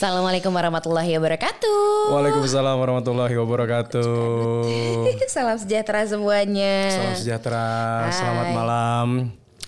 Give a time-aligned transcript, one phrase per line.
[0.00, 2.08] Assalamualaikum warahmatullahi wabarakatuh.
[2.16, 4.64] Waalaikumsalam warahmatullahi wabarakatuh.
[5.36, 6.88] Salam sejahtera semuanya.
[6.88, 7.68] Salam sejahtera,
[8.08, 9.08] selamat malam.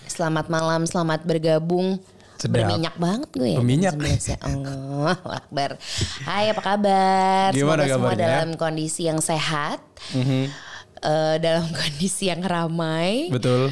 [0.09, 2.01] Selamat malam, selamat bergabung.
[2.41, 2.65] Sedap.
[2.65, 3.57] Berminyak banget gue ya.
[3.61, 3.93] Berminyak.
[4.41, 5.77] Allah Akbar.
[6.25, 7.53] Hai apa kabar?
[7.53, 8.25] Gimana Semoga semua kabarnya?
[8.25, 9.85] dalam kondisi yang sehat.
[10.17, 13.29] Eh, dalam kondisi yang ramai.
[13.29, 13.69] Betul.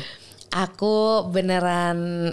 [0.54, 2.30] Aku beneran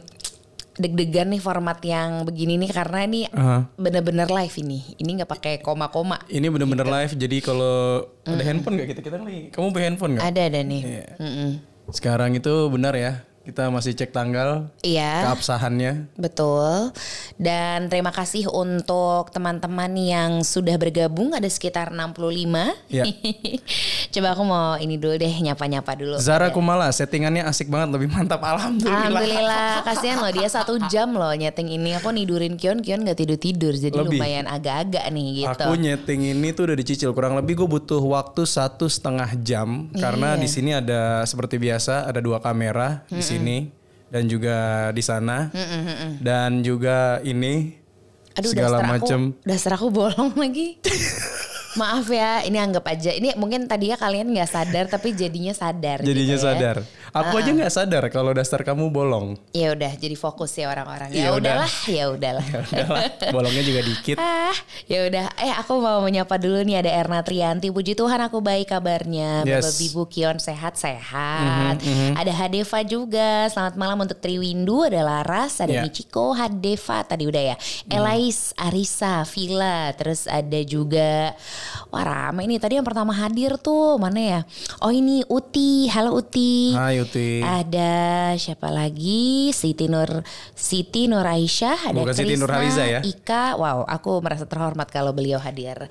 [0.78, 3.66] deg-degan nih format yang begini nih karena ini Aha.
[3.74, 4.96] bener-bener live ini.
[4.96, 6.23] Ini nggak pakai koma-koma.
[6.30, 9.50] Ini bener-bener live, jadi kalau ada handphone nggak kita kita nih?
[9.52, 10.24] Kamu punya handphone nggak?
[10.24, 10.83] Ada ada nih.
[10.86, 11.06] Iya.
[11.19, 11.50] Mm-mm.
[11.88, 15.25] Sekarang itu benar ya, kita masih cek tanggal Iya.
[15.25, 16.12] keabsahannya.
[16.20, 16.93] Betul.
[17.41, 22.77] Dan terima kasih untuk teman-teman yang sudah bergabung ada sekitar 65.
[22.92, 23.09] Iya.
[24.12, 26.20] Coba aku mau ini dulu deh nyapa-nyapa dulu.
[26.20, 29.09] Zara Kumala, settingannya asik banget, lebih mantap alhamdulillah.
[29.09, 31.97] Alhamdulillah, kasihan loh dia satu jam loh nyeting ini.
[31.97, 34.20] Aku nidurin Kion, Kion gak tidur tidur, jadi Lebih.
[34.20, 35.65] lumayan agak-agak nih gitu.
[35.65, 40.37] Aku nyeting ini tuh udah dicicil kurang lebih gue butuh waktu satu setengah jam karena
[40.37, 40.42] Iya.
[40.42, 43.38] di sini ada seperti biasa ada dua kamera di sini
[44.08, 44.56] dan juga
[44.91, 45.53] di sana
[46.19, 47.77] dan juga ini
[48.39, 49.34] Aduh, segala macam.
[49.42, 50.78] dasar aku bolong lagi.
[51.77, 53.12] Maaf ya, ini anggap aja.
[53.12, 56.00] Ini mungkin tadinya kalian nggak sadar, tapi jadinya sadar.
[56.00, 56.55] Jadinya gitu ya.
[56.56, 56.77] sadar.
[57.12, 59.36] Aku aja nggak sadar kalau dasar kamu bolong.
[59.52, 61.12] Ya udah, jadi fokus ya orang-orang.
[61.12, 61.38] Ya Ya udah.
[61.64, 62.47] udahlah, ya udahlah.
[62.72, 64.16] Udahlah, bolongnya juga dikit.
[64.16, 65.25] Ah, ya udah.
[65.36, 67.69] Eh, aku mau menyapa dulu nih ada Erna Trianti.
[67.69, 69.44] Puji Tuhan aku baik kabarnya.
[69.44, 69.64] Yes.
[69.64, 71.80] Bapak Bibu Kion sehat-sehat.
[72.14, 73.48] Ada Hadeva juga.
[73.48, 75.84] Selamat malam untuk Triwindu, ada Laras, ada Ya.
[75.84, 77.56] Michiko, Hadeva tadi udah ya.
[77.88, 81.36] Elais, Arisa, Vila, terus ada juga
[81.88, 84.41] Wah rame ini tadi yang pertama hadir tuh mana ya?
[84.84, 86.77] Oh ini Uti, halo Uti.
[86.77, 87.41] Hai Uti.
[87.41, 89.50] Ada siapa lagi?
[89.56, 90.20] Siti Nur
[90.52, 93.00] Siti Nur Aisyah, ada Bukan Siti Krisna, Nurhaliza ya?
[93.00, 93.56] Ika.
[93.56, 95.88] Wow, aku merasa terhormat kalau beliau hadir.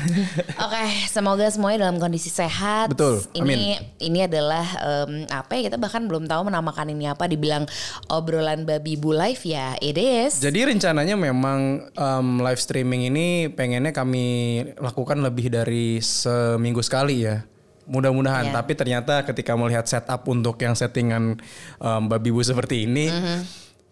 [0.64, 2.90] Oke, semoga semuanya dalam kondisi sehat.
[2.90, 5.68] Betul, Ini ini adalah em, apa ya?
[5.68, 7.28] Kita bahkan belum tahu menamakan ini apa.
[7.28, 7.68] Dibilang
[8.08, 10.40] obrolan babi bu live ya, it is.
[10.40, 14.24] Jadi rencananya memang um, live streaming ini pengennya kami
[14.80, 17.44] lakukan lebih dari seminggu sekali ya.
[17.84, 18.48] Mudah-mudahan.
[18.48, 18.54] Iya.
[18.56, 21.36] Tapi ternyata ketika melihat setup untuk yang settingan
[21.76, 23.38] um, babi bu seperti ini, Mhm.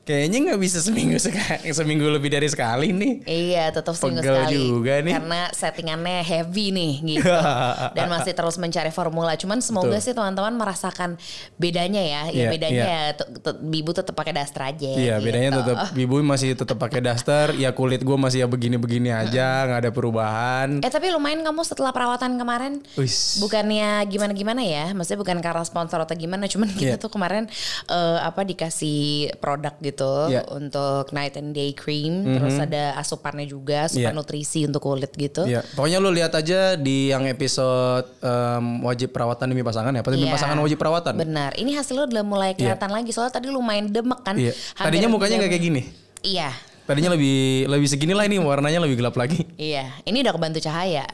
[0.02, 3.12] Kayaknya nggak bisa seminggu sekali, seminggu lebih dari sekali nih.
[3.22, 4.56] Iya, tetap seminggu Pegel sekali.
[4.58, 5.14] juga nih.
[5.14, 7.30] Karena settingannya heavy nih gitu.
[7.96, 9.38] Dan masih terus mencari formula.
[9.38, 10.02] Cuman semoga Betul.
[10.02, 11.14] sih teman-teman merasakan
[11.54, 12.22] bedanya ya.
[12.26, 12.98] Ya Iya, bedanya iya.
[13.14, 14.90] ya Bibu tetap pakai daster aja.
[14.90, 15.58] Iya, bedanya gitu.
[15.62, 19.90] tetap Bibu masih tetap pakai daster, ya kulit gue masih ya begini-begini aja, nggak ada
[19.94, 20.82] perubahan.
[20.82, 23.38] Eh tapi lumayan kamu setelah perawatan kemarin Wis.
[23.38, 26.98] bukannya gimana-gimana ya, maksudnya bukan karena sponsor atau gimana, cuman kita Iya.
[26.98, 27.46] tuh kemarin
[27.86, 29.91] eh, apa dikasih produk gitu
[30.26, 30.42] Iya.
[30.48, 34.16] untuk night and day cream, terus ada asupannya juga, asupan Iya.
[34.16, 35.44] nutrisi untuk kulit gitu.
[35.44, 40.10] Iya, pokoknya lu lihat aja di yang episode em, wajib perawatan demi pasangan ya, apa
[40.10, 40.34] demi Iya.
[40.34, 41.12] pasangan wajib perawatan.
[41.14, 44.34] Benar, ini hasilnya udah mulai kelihatan lagi soalnya tadi lumayan demek kan.
[44.34, 44.56] Iya.
[44.74, 45.82] Hampir Tadinya mukanya nggak kayak gini.
[46.22, 46.50] Iya.
[46.82, 49.46] Tadinya lebih lebih segini lah ini warnanya lebih gelap lagi.
[49.54, 51.06] Iya, ini udah kebantu cahaya.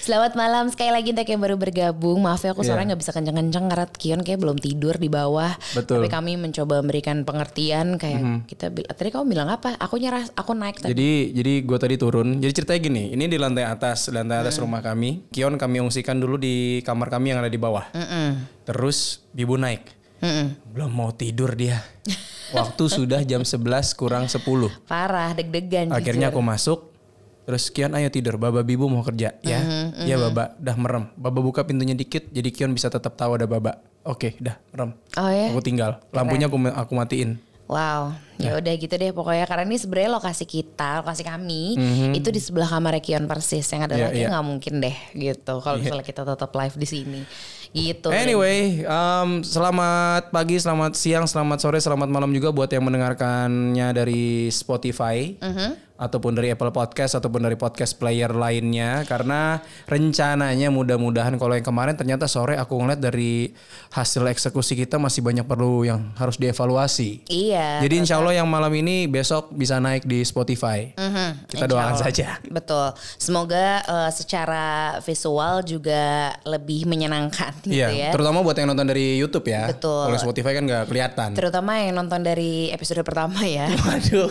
[0.00, 2.20] Selamat malam sekali lagi untuk yang baru bergabung.
[2.20, 2.68] Maaf ya aku Iya.
[2.68, 5.54] suaranya nggak bisa kenceng-kenceng karena Kion kayak belum tidur di bawah.
[5.72, 6.02] Betul.
[6.02, 9.78] Tapi kami mencoba memberikan pengertian kayak kita bil- tadi kamu bilang apa?
[9.78, 10.92] Aku nyerah, aku naik tadi.
[10.92, 12.36] Jadi jadi gue tadi turun.
[12.36, 14.44] Jadi ceritanya gini, ini di lantai atas, lantai Hmm.
[14.44, 15.24] atas rumah kami.
[15.30, 17.86] Kion kami ungsikan dulu di kamar kami yang ada di bawah.
[17.92, 18.44] Mm-mm.
[18.66, 20.03] Terus Bibu naik.
[20.24, 20.46] Mm-mm.
[20.72, 21.84] Belum mau tidur dia.
[22.56, 23.60] Waktu sudah jam 11
[23.92, 24.40] kurang 10.
[24.88, 25.92] Parah, deg-degan.
[25.92, 26.40] Akhirnya jujur.
[26.40, 26.80] aku masuk.
[27.44, 29.60] Terus Kion ayo tidur, Baba Bibu mau kerja ya.
[29.60, 31.12] Mm-hmm, Iya Baba, dah merem.
[31.12, 33.84] Baba buka pintunya dikit, jadi Kion bisa tetap tahu ada Baba.
[34.00, 34.96] Oke, dah merem.
[35.20, 35.52] Oh ya.
[35.52, 36.00] Aku tinggal.
[36.08, 37.36] Lampunya aku aku matiin.
[37.64, 41.72] Wow, ya udah gitu deh pokoknya karena ini sebenarnya lokasi kita, lokasi kami
[42.12, 43.96] itu di sebelah kamar Kion persis yang ada.
[43.96, 44.28] Iya, lagi iya.
[44.28, 47.20] nggak mungkin deh gitu kalau misalnya kita tetap live di sini
[47.74, 48.08] gitu.
[48.14, 54.46] Anyway, um, selamat pagi, selamat siang, selamat sore, selamat malam juga buat yang mendengarkannya dari
[54.54, 55.83] Spotify Mhm.
[55.94, 59.06] Ataupun dari Apple Podcast ataupun dari podcast player lainnya.
[59.06, 63.54] Karena rencananya mudah-mudahan kalau yang kemarin ternyata sore aku ngeliat dari
[63.94, 67.22] hasil eksekusi kita masih banyak perlu yang harus dievaluasi.
[67.30, 67.78] Iya.
[67.86, 70.90] Jadi insya Allah yang malam ini besok bisa naik di Spotify.
[70.98, 72.02] Mhm, Kita insya doakan Allah.
[72.02, 72.28] saja.
[72.42, 72.86] Betul.
[73.16, 77.88] Semoga eh, secara visual juga lebih menyenangkan gitu ya.
[77.94, 79.70] Iya, terutama buat yang nonton dari YouTube ya.
[79.70, 80.10] Betul.
[80.10, 81.28] Kalau Spotify kan nggak kelihatan.
[81.38, 83.70] Terutama yang nonton dari episode pertama ya.
[83.86, 84.26] Waduh.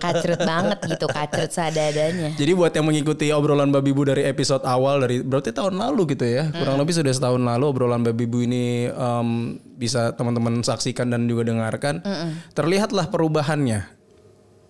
[0.00, 0.53] Kacrut banget
[0.86, 2.30] gitu, kacrut seadanya.
[2.36, 6.26] Jadi buat yang mengikuti obrolan Babi Bu dari episode awal dari berarti tahun lalu gitu
[6.28, 6.52] ya.
[6.52, 11.48] Kurang lebih sudah setahun lalu obrolan Babi Bu ini em, bisa teman-teman saksikan dan juga
[11.48, 12.04] dengarkan.
[12.52, 14.03] Terlihatlah perubahannya.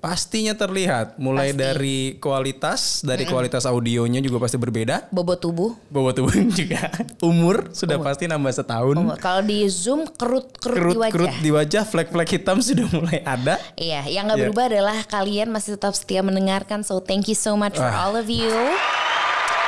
[0.04, 1.58] Pastinya terlihat, mulai Pasti.
[1.58, 5.08] dari kualitas, dari kualitas audionya juga pasti berbeda.
[5.08, 5.72] Bobot tubuh.
[5.88, 6.28] Bobot tubuh
[6.60, 6.92] juga.
[7.24, 9.00] Umur sudah pasti nambah setahun.
[9.00, 11.08] Oh, Kalau di zoom kerut-kerut di wajah.
[11.08, 13.56] Kerut-kerut di wajah, flek-flek hitam sudah mulai ada.
[13.74, 14.44] Iya, yang nggak Iya.
[14.44, 16.84] berubah adalah kalian masih tetap setia mendengarkan.
[16.84, 18.04] So thank you so much for Ah.
[18.04, 18.52] all of you.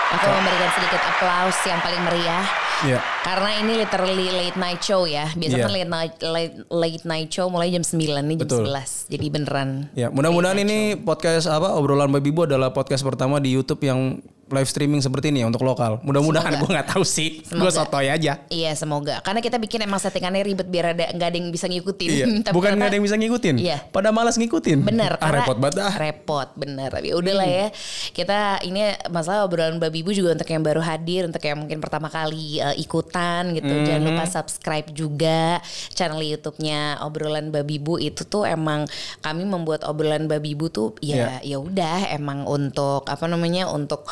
[0.07, 2.45] Aku memberikan sedikit applause yang paling meriah.
[2.85, 3.01] Iya.
[3.25, 5.33] Karena ini literally late night show ya.
[5.33, 8.69] Biasanya kan late night, late, late night show mulai jam 9 nih jam Betul.
[8.69, 9.13] 11.
[9.17, 9.69] Jadi beneran.
[9.97, 14.67] Ya, mudah-mudahan ini podcast apa obrolan Babi Bu adalah podcast pertama di YouTube yang live
[14.67, 15.99] streaming seperti ini ya untuk lokal.
[16.01, 17.43] Mudah-mudahan gue nggak tahu sih.
[17.47, 18.47] Gue sotoy aja.
[18.47, 19.19] Iya semoga.
[19.21, 22.09] Karena kita bikin emang settingannya ribet biar ada nggak ada yang bisa ngikutin.
[22.09, 22.27] Iya.
[22.47, 23.55] Tapi Bukan nggak ada yang bisa ngikutin.
[23.59, 23.79] Iya.
[23.91, 24.87] Pada malas ngikutin.
[24.87, 25.95] Bener Ah, repot banget ah.
[25.97, 27.67] Repot bener Tapi udahlah ya
[28.13, 32.07] Kita ini masalah obrolan Babi Ibu juga Untuk yang baru hadir Untuk yang mungkin pertama
[32.07, 34.09] kali uh, ikutan gitu Jangan Mhm.
[34.13, 35.59] lupa subscribe juga
[35.91, 38.85] Channel Youtube-nya Obrolan Babi Ibu Itu tuh emang
[39.19, 41.57] Kami membuat obrolan Babi Ibu tuh Ya Iya.
[41.57, 44.07] ya udah Emang untuk Apa namanya Untuk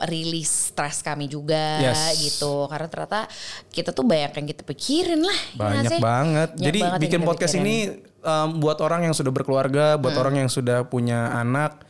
[0.00, 2.18] rilis stres kami juga Yes.
[2.20, 3.20] gitu karena ternyata
[3.68, 6.00] kita tuh banyak yang kita pikirin lah ya Banyak sih?
[6.00, 6.48] banget.
[6.52, 7.66] Banyak Jadi banget bikin podcast pikirin.
[7.66, 7.76] ini
[8.20, 10.22] um, buat orang yang sudah berkeluarga, buat Hmm.
[10.22, 11.82] orang yang sudah punya anak,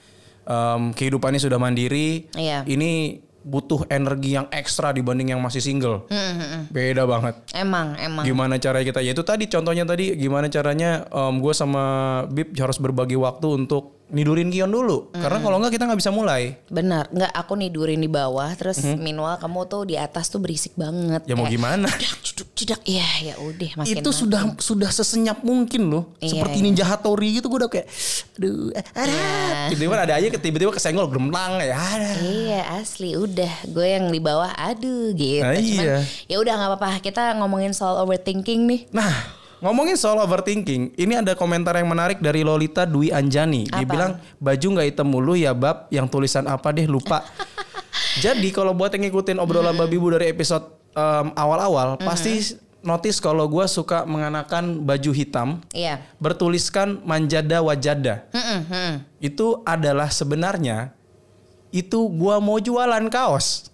[0.45, 2.29] um, kehidupannya sudah mandiri.
[2.33, 2.65] Iya.
[2.65, 6.05] Ini butuh energi yang ekstra dibanding yang masih single.
[6.07, 7.33] Hmm, Beda banget.
[7.53, 9.01] emang emang Gimana caranya kita?
[9.01, 11.85] Ya itu tadi contohnya tadi gimana caranya gue sama
[12.29, 15.13] Bib harus berbagi waktu untuk nidurin Kion dulu.
[15.13, 15.21] Hmm.
[15.21, 16.57] Karena kalau nggak kita nggak bisa mulai.
[16.73, 21.25] Benar, nggak aku nidurin di bawah, terus meanwhile kamu tuh di atas tuh berisik banget.
[21.29, 21.89] Ya mau Kayak, gimana?
[22.25, 24.01] Ceduk, cedak, iya ya udah makin.
[24.01, 26.05] itu sudah sudah sesenyap mungkin loh.
[26.21, 26.65] Iya, Seperti iya.
[26.65, 27.87] Ninja Hattori gitu gue udah kayak
[28.41, 29.11] aduh ada.
[29.13, 29.29] Iya.
[29.73, 32.11] Tiba-tiba ada aja tiba-tiba kesenggol gemlang ya ada.
[32.25, 35.45] Iya asli udah gue yang di bawah aduh gitu.
[35.45, 36.01] Nah, iya.
[36.27, 38.81] ya udah nggak apa-apa kita ngomongin soal overthinking nih.
[38.95, 39.13] Nah,
[39.59, 43.67] ngomongin soal overthinking, ini ada komentar yang menarik dari Lolita Dwi Anjani.
[43.67, 43.91] Dia Apa?
[43.91, 47.23] bilang baju nggak hitam mulu ya bab, yang tulisan apa deh lupa.
[48.25, 50.65] Jadi kalau buat yang ngikutin obrolan babi bu dari episode
[51.35, 56.03] awal-awal, pasti notice kalau gue suka mengenakan baju hitam Iya.
[56.19, 58.27] bertuliskan manjada wajada.
[58.31, 58.93] Mm-mm, mm.
[59.19, 60.95] Itu adalah sebenarnya
[61.69, 63.69] itu gua mau jualan kaos.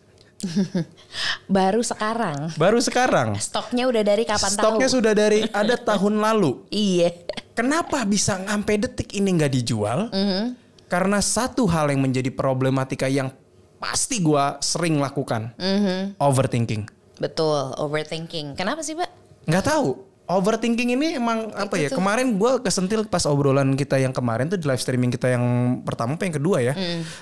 [1.50, 2.52] Baru sekarang.
[2.56, 3.36] Baru sekarang.
[3.38, 4.96] Stoknya udah dari kapan Stoknya tahu?
[5.00, 6.64] sudah dari ada tahun lalu.
[6.68, 7.12] Iya.
[7.54, 10.10] Kenapa bisa sampai detik ini nggak dijual?
[10.10, 10.44] Mm-hmm.
[10.90, 13.30] Karena satu hal yang menjadi problematika yang
[13.78, 16.16] pasti gua sering lakukan, Mhm.
[16.18, 16.88] overthinking.
[17.20, 18.56] Betul, overthinking.
[18.56, 19.10] Kenapa sih, Mbak?
[19.44, 20.02] Nggak tahu.
[20.24, 21.92] Overthinking ini emang apa ya?
[21.92, 25.44] Kemarin gua kesentil pas obrolan kita yang kemarin tuh di live streaming kita yang
[25.84, 26.72] pertama apa yang kedua ya.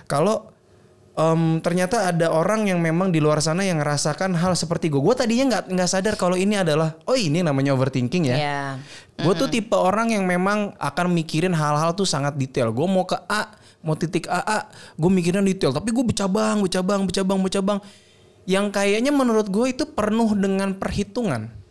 [0.07, 0.55] Kalau
[1.13, 5.01] em, ternyata ada orang yang memang di luar sana yang ngerasakan hal seperti gue.
[5.01, 8.37] Gue tadinya nggak nggak sadar kalau ini adalah oh ini namanya overthinking ya.
[8.37, 8.63] Iya.
[9.23, 12.73] Gue tuh tipe orang yang memang akan mikirin hal-hal tuh sangat detail.
[12.73, 13.53] Gue mau ke A,
[13.85, 15.71] mau titik A, A gue mikirin detail.
[15.71, 17.79] Tapi gue bercabang, bercabang, bercabang, bercabang.
[18.43, 21.62] Yang kayaknya menurut gue itu penuh dengan perhitungan.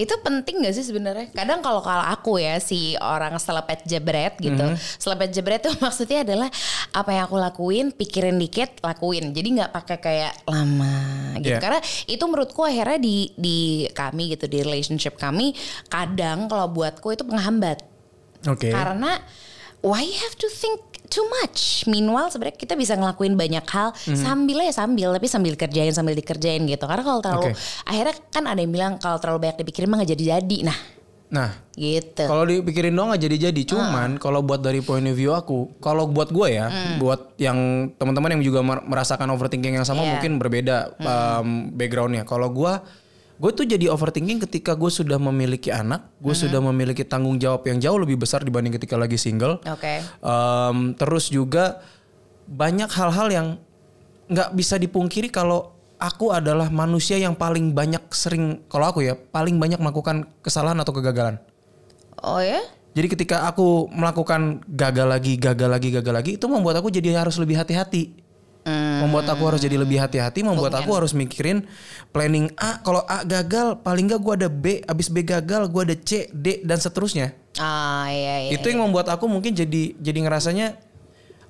[0.00, 1.28] Itu penting gak sih sebenarnya?
[1.36, 4.64] Kadang kalau kalau aku ya si orang selepet jebret gitu.
[4.72, 4.80] Mhm.
[4.96, 6.48] Selepet jebret tuh maksudnya adalah
[6.96, 9.36] apa yang aku lakuin, pikirin dikit, lakuin.
[9.36, 10.96] Jadi nggak pakai kayak lama
[11.44, 11.52] gitu.
[11.52, 11.60] Iya.
[11.60, 15.52] Karena itu menurutku akhirnya di di kami gitu di relationship kami
[15.92, 17.84] kadang kalau buatku itu penghambat.
[18.48, 18.72] Oke.
[18.72, 19.20] Karena
[19.80, 21.82] why you have to think too much.
[21.84, 24.14] Meanwhile sebenarnya kita bisa ngelakuin banyak hal Mhm.
[24.16, 26.84] sambil ya sambil tapi sambil kerjain sambil dikerjain gitu.
[26.84, 27.58] Karena kalau terlalu Oke.
[27.84, 30.58] akhirnya kan ada yang bilang kalau terlalu banyak dipikirin mah gak jadi-jadi.
[30.64, 30.78] Nah,
[31.30, 32.26] Nah, gitu.
[32.26, 33.62] Kalau dipikirin doang nggak jadi-jadi.
[33.62, 36.66] Cuman kalau buat dari point of view aku, kalau buat gue ya,
[36.98, 37.54] buat yang
[37.94, 40.18] teman-teman yang juga mer- merasakan overthinking yang sama Iya.
[40.18, 42.26] mungkin berbeda um, backgroundnya.
[42.26, 42.72] Kalau gue,
[43.40, 47.80] gue tuh jadi overthinking ketika gue sudah memiliki anak, gue sudah memiliki tanggung jawab yang
[47.80, 49.56] jauh lebih besar dibanding ketika lagi single.
[49.64, 50.04] Oke.
[50.20, 51.80] Um, terus juga
[52.44, 53.46] banyak hal-hal yang
[54.28, 59.56] nggak bisa dipungkiri kalau aku adalah manusia yang paling banyak sering kalau aku ya paling
[59.56, 61.40] banyak melakukan kesalahan atau kegagalan.
[62.20, 62.60] Oh ya?
[62.92, 67.38] Jadi ketika aku melakukan gagal lagi, gagal lagi, gagal lagi, itu membuat aku jadi harus
[67.38, 68.18] lebih hati-hati.
[69.00, 69.08] Hmm.
[69.08, 71.64] Membuat aku harus jadi lebih hati-hati, membuat aku harus mikirin
[72.12, 72.84] planning A.
[72.84, 76.60] Kalau A gagal, paling nggak gue ada B, abis B gagal, gue ada C, D
[76.60, 77.32] dan seterusnya.
[77.58, 78.50] Ah iya iya.
[78.54, 80.78] itu yang membuat aku mungkin jadi jadi ngerasanya,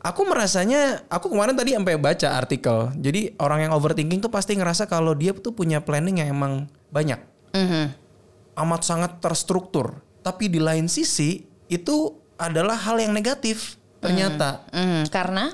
[0.01, 2.95] aku merasanya, aku kemarin tadi sampai baca artikel.
[2.97, 6.53] Jadi orang yang overthinking tuh pasti ngerasa kalau dia tuh punya planning yang emang
[6.89, 7.21] banyak
[7.53, 7.85] Mhm.
[8.57, 10.01] amat sangat terstruktur.
[10.21, 15.53] Tapi di lain sisi itu adalah hal yang negatif ternyata Mhm, Karena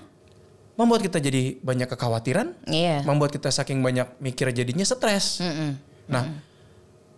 [0.76, 3.00] membuat kita jadi banyak kekhawatiran, iya.
[3.02, 5.40] membuat kita saking banyak mikir jadinya stres.
[5.40, 5.70] Mhm.
[6.12, 6.24] Nah,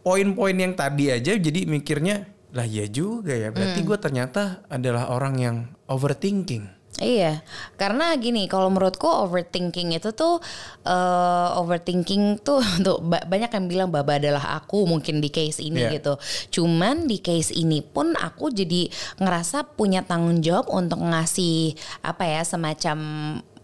[0.06, 3.52] poin-poin yang tadi aja jadi mikirnya Lah iya juga ya.
[3.52, 3.88] Berarti Hmm.
[3.92, 6.64] gue ternyata adalah orang yang overthinking.
[6.99, 7.47] Iya,
[7.78, 10.43] karena gini, kalau menurutku overthinking itu tuh
[10.83, 15.87] eh, overthinking tuh tuh ba- banyak yang bilang baba adalah aku mungkin di case ini
[15.87, 16.02] Iya.
[16.02, 16.14] gitu.
[16.59, 22.43] Cuman di case ini pun aku jadi ngerasa punya tanggung jawab untuk ngasih apa ya
[22.43, 22.99] semacam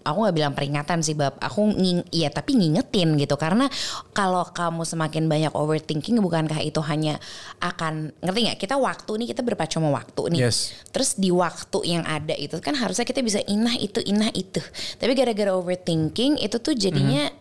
[0.07, 3.67] aku nggak bilang peringatan sih bab aku nging iya tapi ngingetin gitu karena
[4.15, 7.19] kalau kamu semakin banyak overthinking bukankah itu hanya
[7.59, 10.77] akan ngerti nggak kita waktu nih kita berpacu sama waktu nih Yes.
[10.93, 14.61] Terus di waktu yang ada itu kan harusnya kita bisa inah itu inah itu.
[15.01, 17.33] Tapi gara-gara overthinking itu tuh jadinya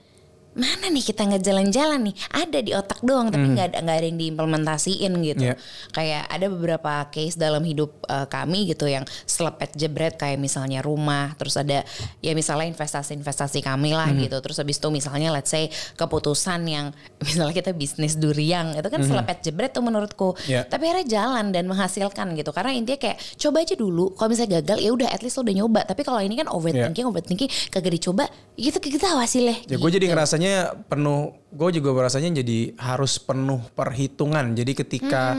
[0.54, 4.06] mana nih kita nggak jalan-jalan nih ada di otak doang tapi nggak ada nggak ada
[4.06, 5.44] yang diimplementasiin gitu.
[5.50, 5.56] Iya.
[5.90, 11.34] Kayak ada beberapa case dalam hidup uh, kami gitu yang selepet jebret kayak misalnya rumah,
[11.38, 11.82] terus ada
[12.22, 14.38] ya misalnya investasi-investasi kami lah gitu.
[14.40, 16.94] Terus habis itu misalnya let's say keputusan yang
[17.26, 20.38] misalnya kita bisnis durian itu kan selepet jebret tuh menurutku.
[20.46, 20.70] Iya.
[20.70, 22.54] Tapi akhirnya jalan dan menghasilkan gitu.
[22.54, 24.14] Karena intinya kayak coba aja dulu.
[24.14, 25.82] Kalau misalnya gagal ya udah at least lo udah nyoba.
[25.88, 29.66] Tapi kalau ini kan overthinking, overthinking kagak dicoba, ya gitu kita hasilnya.
[29.66, 30.43] Ya gue jadi ngerasanya
[30.90, 34.52] penuh, gue juga merasanya jadi harus penuh perhitungan.
[34.52, 35.36] Jadi ketika,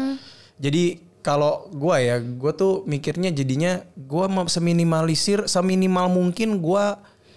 [0.57, 6.85] jadi kalau gue ya, gue tuh mikirnya jadinya gue mau seminimalisir, seminimal mungkin gue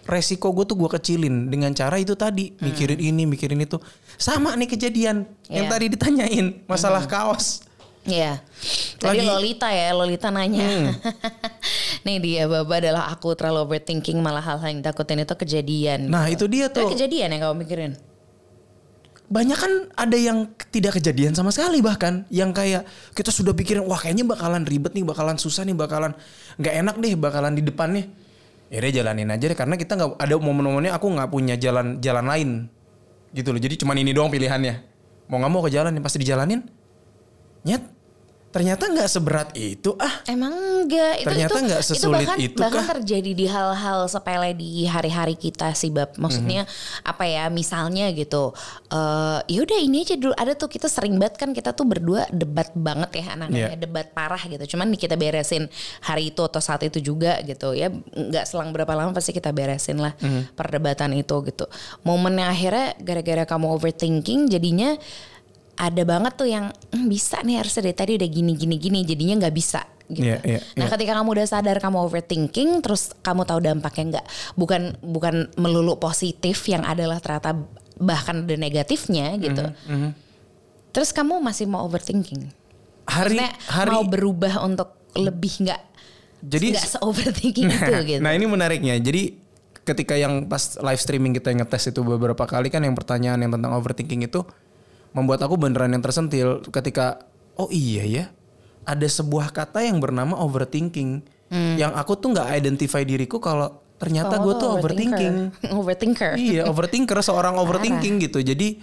[0.08, 3.76] resiko gue tuh gue kecilin dengan cara itu tadi mikirin ini, mikirin itu.
[4.16, 5.72] Sama nih kejadian yang Iya.
[5.76, 7.67] tadi ditanyain masalah kaos.
[8.08, 8.40] Iya.
[8.98, 10.96] Tadi Lagi- Lolita ya, Lolita nanya.
[12.08, 16.08] Nih dia Baba adalah aku terlalu overthinking malah hal-hal yang takutin itu kejadian.
[16.08, 16.96] Nah itu dia Tapi tuh.
[16.96, 17.94] kejadian yang kamu mikirin.
[19.28, 24.00] banyak kan ada yang tidak kejadian sama sekali bahkan yang kayak kita sudah pikirin wah
[24.00, 26.16] kayaknya bakalan ribet nih bakalan susah nih bakalan
[26.56, 28.08] nggak enak deh bakalan di depannya
[28.72, 32.24] ya deh jalanin aja deh karena kita nggak ada momen-momennya aku nggak punya jalan jalan
[32.24, 32.50] lain
[33.36, 34.80] gitu loh jadi cuman ini doang pilihannya
[35.28, 36.64] mau nggak mau ke jalan pasti dijalanin
[37.68, 37.84] nyet
[38.48, 42.58] ternyata nggak seberat itu ah Emang enggak itu Ternyata itu, nggak itu sesulit bahkan, itu
[42.58, 42.88] bahkan kah?
[42.96, 47.06] terjadi di hal-hal sepele di hari-hari kita sih bab maksudnya Mhm.
[47.06, 48.56] apa ya misalnya gitu
[48.88, 52.26] eh ya udah ini aja dulu ada tuh kita sering banget kan kita tuh berdua
[52.30, 53.78] debat banget ya anaknya Iya.
[53.78, 55.68] debat parah gitu cuman kita beresin
[56.00, 59.98] hari itu atau saat itu juga gitu ya nggak selang berapa lama pasti kita beresin
[59.98, 60.56] lah Mhm.
[60.56, 61.68] perdebatan itu gitu
[62.02, 64.96] momennya akhirnya gara-gara kamu overthinking jadinya
[65.78, 69.36] ada banget tuh yang "Hmm, bisa nih harusnya dari tadi udah gini gini gini jadinya
[69.40, 70.24] nggak bisa gitu.
[70.24, 70.92] Iya, iya, nah iya.
[70.92, 76.64] ketika kamu udah sadar kamu overthinking terus kamu tahu dampaknya nggak bukan bukan melulu positif
[76.66, 77.54] yang adalah ternyata
[77.96, 79.64] bahkan ada negatifnya gitu.
[79.86, 80.10] Mhm,
[80.90, 82.50] Terus kamu masih mau overthinking?
[83.06, 85.82] hari Maksudnya hari mau berubah untuk lebih nggak
[86.42, 88.22] Jadi- nggak se overthinking itu gitu.
[88.22, 88.98] Nah ini menariknya.
[88.98, 89.38] Jadi
[89.82, 93.72] ketika yang pas live streaming kita ngetes itu beberapa kali kan yang pertanyaan yang tentang
[93.72, 94.44] overthinking itu
[95.18, 97.26] membuat aku beneran yang tersentil ketika
[97.58, 98.26] oh iya ya
[98.86, 104.54] ada sebuah kata yang bernama overthinking yang aku tuh nggak identify diriku kalau ternyata gue
[104.54, 105.36] tuh overthinking.
[105.80, 106.38] overthinker.
[106.38, 108.44] iya overthinker seorang overthinking gitu.
[108.44, 108.78] Jadi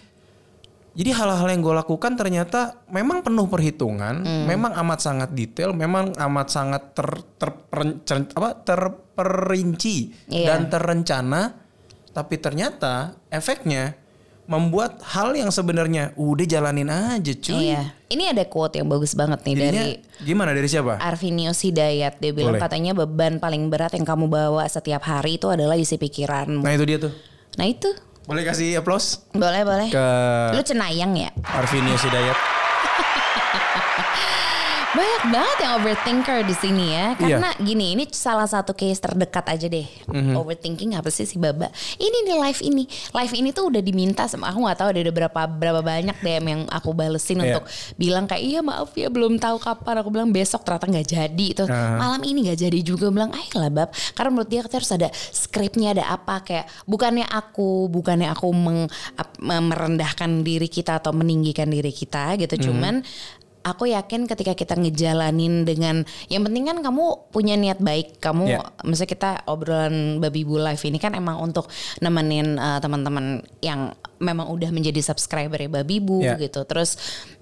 [0.94, 4.46] jadi hal-hal yang gue lakukan ternyata memang penuh perhitungan, Hmm.
[4.46, 7.66] memang amat sangat detail, memang amat sangat ter, ter-
[8.06, 10.54] cer- apa, terperinci Iya.
[10.54, 11.42] dan terencana,
[12.10, 13.98] tapi ternyata efeknya
[14.44, 17.72] membuat hal yang sebenarnya udah jalanin aja cuy.
[17.72, 17.96] Iya.
[18.06, 21.00] Ini ada quote yang bagus banget nih Jadinya dari gimana dari siapa?
[21.00, 22.62] Arvinius Hidayat dia bilang Boleh.
[22.62, 26.60] katanya beban paling berat yang kamu bawa setiap hari itu adalah isi pikiranmu.
[26.60, 27.12] Nah itu dia tuh.
[27.56, 27.88] Nah itu
[28.24, 29.88] Boleh kasih applause boleh boleh.
[29.88, 30.06] ke
[30.52, 31.28] Lu cenayang ya.
[31.42, 32.36] Arvinius Hidayat.
[34.94, 37.06] Banyak banget yang overthinker di sini ya.
[37.18, 37.18] Iya.
[37.18, 39.82] Karena gini, ini salah satu case terdekat aja deh.
[40.06, 40.38] Mhm.
[40.38, 41.66] Overthinking apa sih si Baba?
[41.98, 42.84] Ini nih live ini.
[43.10, 46.62] Live ini tuh udah diminta sama aku nggak tahu ada berapa berapa banyak DM yang
[46.70, 47.58] aku balesin Iya.
[47.58, 47.64] untuk
[47.98, 49.94] bilang kayak iya maaf ya belum tahu kapan.
[49.98, 51.46] Aku bilang besok ternyata nggak jadi.
[51.58, 51.98] Terus Ah.
[51.98, 53.10] malam ini nggak jadi juga.
[53.10, 53.90] Bilang ayolah Bab.
[54.14, 58.86] Karena menurut dia kita harus ada skripnya ada apa kayak bukannya aku bukannya aku meng,
[59.42, 62.54] merendahkan diri kita atau meninggikan diri kita gitu.
[62.54, 62.62] Mhm.
[62.62, 62.94] Cuman
[63.64, 68.60] aku yakin ketika kita ngejalanin dengan yang penting kan kamu punya niat baik kamu Iya.
[68.80, 71.66] maksudnya kita obrolan babi bu live ini kan emang untuk
[71.98, 76.36] nemenin uh, teman-teman yang memang udah menjadi subscriber ya babi bu Iya.
[76.38, 77.00] gitu terus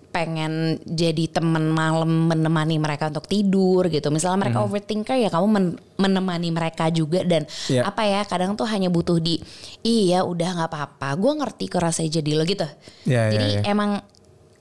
[0.09, 5.79] pengen jadi teman malam menemani mereka untuk tidur gitu misalnya mereka overthinker ya kamu men-
[5.97, 7.73] menemani mereka juga dan Hmm.
[7.73, 7.83] Iya.
[7.83, 9.41] apa ya kadang tuh hanya butuh di
[9.81, 12.69] iya udah nggak apa-apa gue ngerti kok rasanya jadi lo gitu
[13.09, 13.61] Iya, iya, jadi iya.
[13.67, 14.05] emang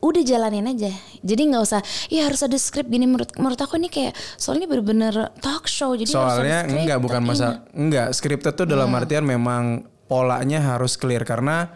[0.02, 0.90] udah jalanin aja.
[1.22, 3.06] Jadi nggak usah ya harus ada skrip gini.
[3.06, 7.00] Menurut menurut aku ini kayak soalnya bener-bener talk show jadi harus Soalnya ada skrip, enggak
[7.00, 11.72] bukan masa enggak scripted tuh dalam artian memang polanya harus clear karena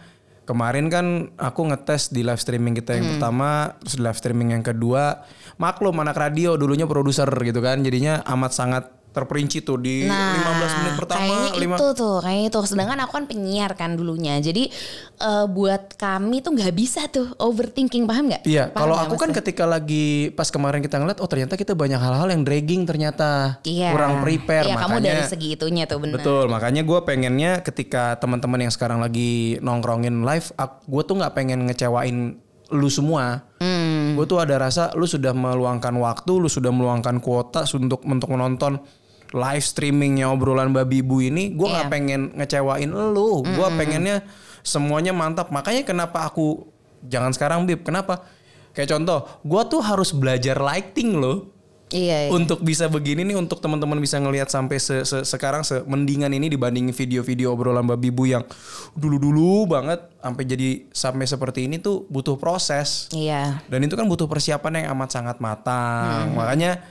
[0.46, 1.05] kemarin kan
[1.39, 5.25] aku ngetes di live streaming kita yang pertama, terus di live streaming yang kedua,
[5.58, 8.84] maklum anak radio dulunya produser gitu kan, jadinya amat sangat
[9.15, 10.12] terperinci tuh di 15
[10.75, 11.24] menit pertama.
[11.24, 12.60] Nah, kayaknya lima- itu tuh, kayaknya itu.
[12.67, 14.36] Sedangkan aku kan penyiar kan dulunya.
[14.38, 14.67] Jadi
[15.15, 18.43] eh, buat kami tuh nggak bisa tuh overthinking, paham nggak?
[18.43, 22.27] Iya, kalau aku kan ketika lagi pas kemarin kita ngeliat, oh ternyata kita banyak hal-hal
[22.27, 23.95] yang dragging ternyata Iya.
[23.95, 26.19] kurang prepare, Iya, kamu makanya dari segi itunya tuh benar.
[26.19, 30.51] betul, makanya gue pengennya ketika teman-teman yang sekarang lagi nongkrongin live,
[30.84, 32.17] gue tuh nggak pengen ngecewain
[32.67, 33.45] lu semua.
[33.62, 34.17] Hmm.
[34.17, 38.81] Gue tuh ada rasa lu sudah meluangkan waktu, lu sudah meluangkan kuota untuk untuk menonton
[39.36, 41.51] live streamingnya obrolan babi ibu ini.
[41.51, 41.94] Gue nggak Iya.
[41.94, 43.44] pengen ngecewain lu.
[43.44, 44.24] Gue pengennya
[44.63, 45.51] semuanya mantap.
[45.51, 46.65] Makanya kenapa aku
[47.04, 47.84] jangan sekarang bib?
[47.84, 48.24] Kenapa?
[48.72, 51.51] Kayak contoh, gue tuh harus belajar lighting loh
[51.86, 52.30] Iya, iya.
[52.34, 56.89] untuk bisa begini nih untuk teman-teman bisa ngelihat sampai se- se- sekarang semendingan ini dibanding
[56.89, 58.42] video-video obrolan babi bu yang
[58.92, 63.62] dulu-dulu banget sampai jadi sampai seperti ini tuh butuh proses Iya.
[63.70, 66.82] dan itu kan butuh persiapan yang amat sangat matang makanya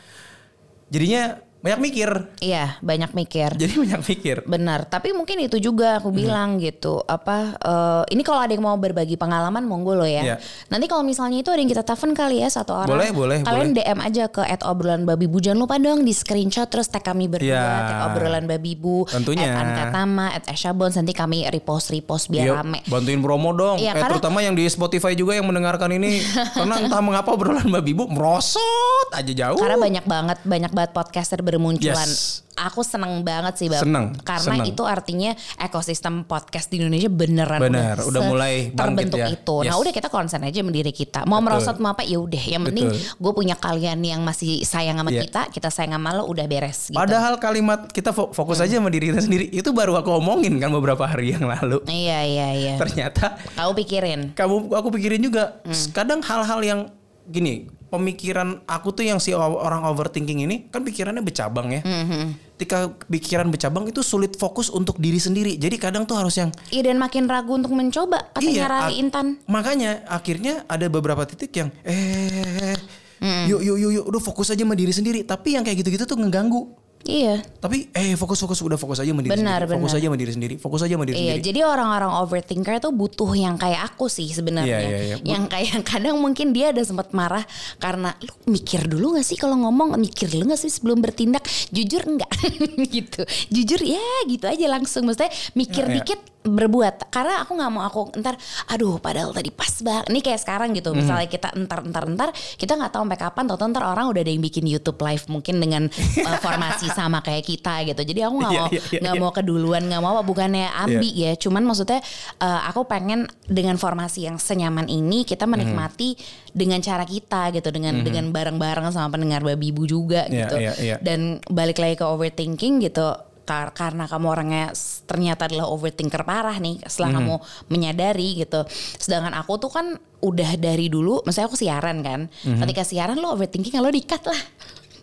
[0.87, 3.57] jadinya banyak mikir Iya, banyak mikir.
[3.63, 6.01] jadi banyak mikir Benar, tapi mungkin itu juga Hmm.
[6.01, 7.01] aku bilang gitu.
[7.01, 10.21] Apa eh, ini kalau ada yang mau berbagi pengalaman monggo lo ya.
[10.21, 10.37] Iya.
[10.69, 12.91] Nanti kalau misalnya itu ada yang kita telepon kali ya satu orang.
[12.91, 15.39] Boleh, boleh, Kalian DM aja ke obrolan babi bu.
[15.39, 17.65] Jangan lupa dong di screenshot terus tag kami berdua, Iya.
[17.87, 19.07] tag obrolan babi bu.
[19.07, 19.49] Tentunya.
[19.49, 20.95] At Ankatama, at Eshabons.
[20.95, 22.81] Nanti kami repost repost biar Yuk, rame.
[22.85, 26.21] bantuin promo dong Iya, eh karena- terutama yang di Spotify juga yang mendengarkan ini
[26.57, 31.39] karena entah mengapa obrolan babi bu merosot aja jauh Karena banyak banget banyak banget podcaster
[31.55, 32.05] bermunculan.
[32.05, 32.43] Yes.
[32.55, 33.83] Aku seneng banget sih Bab.
[33.83, 34.71] Seneng, Karena seneng.
[34.71, 39.27] itu artinya ekosistem podcast di Indonesia beneran Benar, udah se- mulai terbentuk ya.
[39.29, 39.57] itu.
[39.61, 39.83] Nah Yes.
[39.83, 41.27] udah kita konsen aja sama diri kita.
[41.27, 41.47] Mau Betul.
[41.51, 42.39] merosot mau apa ya udah.
[42.39, 45.27] Yang penting gue punya kalian yang masih sayang sama Iya.
[45.27, 46.95] kita, kita sayang sama lo udah beres gitu.
[46.95, 50.71] Padahal kalimat kita fo- fokus aja sama diri kita sendiri itu baru aku omongin kan
[50.71, 51.83] beberapa hari yang lalu.
[51.87, 52.75] Iya iya iya.
[52.79, 54.31] Ternyata Kau pikirin.
[54.31, 55.75] kamu aku pikirin juga Hmm.
[55.91, 56.81] kadang hal-hal yang
[57.25, 61.81] gini pemikiran aku tuh yang si orang overthinking ini kan pikirannya bercabang ya.
[61.81, 65.55] Hmm, Ketika pikiran bercabang itu sulit fokus untuk diri sendiri.
[65.55, 69.27] Jadi kadang tuh harus yang Iya dan makin ragu untuk mencoba katanya Rari ak- Intan.
[69.47, 72.75] Makanya akhirnya ada beberapa titik yang eh
[73.15, 73.49] Hmm.
[73.49, 75.21] yuk yuk yuk yuk udah fokus aja sama diri sendiri.
[75.23, 76.77] Tapi yang kayak gitu-gitu tuh ngeganggu.
[77.05, 77.45] Iya.
[77.61, 79.77] Tapi eh fokus fokus udah fokus aja sama diri Benar, sendiri.
[79.77, 80.01] Fokus benar.
[80.01, 80.55] aja sama diri sendiri.
[80.57, 81.45] Fokus aja sama diri Iya, sendiri.
[81.45, 84.81] jadi orang-orang overthinker tuh butuh yang kayak aku sih sebenarnya.
[84.81, 85.17] Iya, iya, iya.
[85.21, 87.45] Yang kayak kadang mungkin dia ada sempat marah
[87.77, 91.45] karena lu mikir dulu gak sih kalau ngomong mikir dulu gak sih sebelum bertindak?
[91.69, 92.33] Jujur enggak
[92.97, 93.23] gitu.
[93.53, 96.01] Jujur ya gitu aja langsung maksudnya mikir iya.
[96.01, 97.09] dikit berbuat.
[97.09, 98.37] Karena aku nggak mau aku entar
[98.69, 100.97] aduh padahal tadi pas banget ini kayak sekarang gitu Mhm.
[101.01, 104.29] misalnya kita entar entar entar kita nggak tahu sampai kapan tau ntar orang udah ada
[104.29, 108.03] yang bikin YouTube live mungkin dengan uh, formasi sama kayak kita gitu.
[108.05, 109.23] Jadi aku nggak Iya, mau iya, iya, nggak iya.
[109.25, 111.33] mau keduluan nggak mau apa bukannya ambi ya.
[111.35, 112.05] Cuman maksudnya
[112.39, 116.15] uh, aku pengen dengan formasi yang senyaman ini kita menikmati
[116.53, 120.57] dengan cara kita gitu dengan dengan bareng-bareng sama pendengar babi ibu juga Iya, gitu.
[120.61, 120.97] iya, iya.
[121.01, 124.65] dan balik lagi ke overthinking gitu kar- karena kamu orangnya
[125.05, 127.17] ternyata adalah overthinker parah nih setelah Mhm.
[127.19, 127.35] kamu
[127.69, 128.65] menyadari gitu
[128.97, 129.87] sedangkan aku tuh kan
[130.19, 132.61] udah dari dulu maksudnya aku siaran kan Mhm.
[132.61, 134.41] ketika siaran lo overthinking lo dikat lah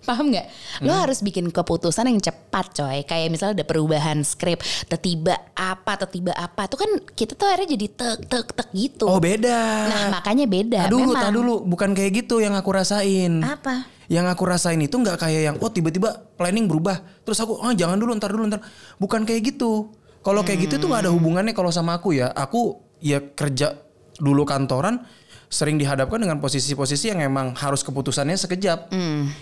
[0.01, 0.47] paham nggak
[0.81, 4.57] lo harus bikin keputusan yang cepat coy kayak misalnya ada perubahan skrip
[4.97, 9.21] tiba apa tiba apa tuh kan kita tuh akhirnya jadi tek tek tek gitu Oh
[9.21, 9.61] beda.
[9.85, 11.13] nah makanya beda memang.
[11.15, 13.45] tah dulu, bukan kayak gitu yang aku rasain.
[13.45, 16.99] apa Yang aku rasain itu nggak kayak yang oh tiba-tiba planning berubah.
[17.23, 18.59] Terus aku ah jangan dulu ntar dulu ntar.
[18.99, 19.95] Bukan kayak gitu.
[20.19, 22.27] Kalau kayak gitu tuh nggak ada hubungannya kalau sama aku ya.
[22.35, 23.79] Aku ya kerja
[24.19, 25.07] dulu kantoran
[25.51, 28.91] sering dihadapkan dengan posisi-posisi yang emang harus keputusannya sekejap.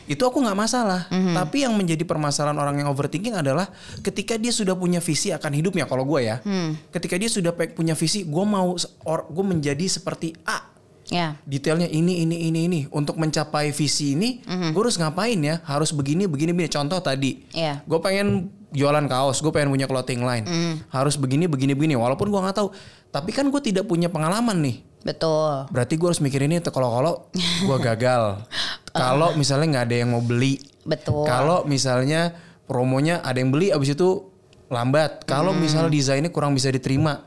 [0.10, 1.06] Itu aku nggak masalah.
[1.10, 3.70] Tapi yang menjadi permasalahan orang yang overthinking adalah
[4.02, 5.86] ketika dia sudah punya visi akan hidupnya.
[5.86, 6.42] Kalau gue ya,
[6.90, 8.74] ketika dia sudah punya visi, gue mau
[9.06, 10.79] gue menjadi seperti A
[11.10, 11.36] ya.
[11.44, 12.80] Detailnya ini ini ini ini.
[12.90, 15.60] Untuk mencapai visi ini gue harus ngapain ya?
[15.66, 16.70] Harus begini begini begini.
[16.72, 17.44] Contoh tadi.
[17.52, 17.82] Iya.
[17.84, 20.46] gue pengen jualan kaos gue pengen punya clothing line.
[20.94, 21.94] Harus begini begini begini.
[21.98, 22.70] Walaupun gue nggak tahu.
[23.10, 24.86] Tapi kan gue tidak punya pengalaman nih.
[25.02, 25.66] Betul.
[25.74, 28.46] Berarti gue harus mikir ini kalau kalau gue gagal.
[28.94, 30.62] Kalau misalnya nggak ada yang mau beli.
[30.86, 31.26] Betul.
[31.26, 32.38] Kalau misalnya
[32.70, 34.30] promonya ada yang beli abis itu
[34.70, 35.26] lambat.
[35.26, 37.26] Kalau misalnya desainnya kurang bisa diterima.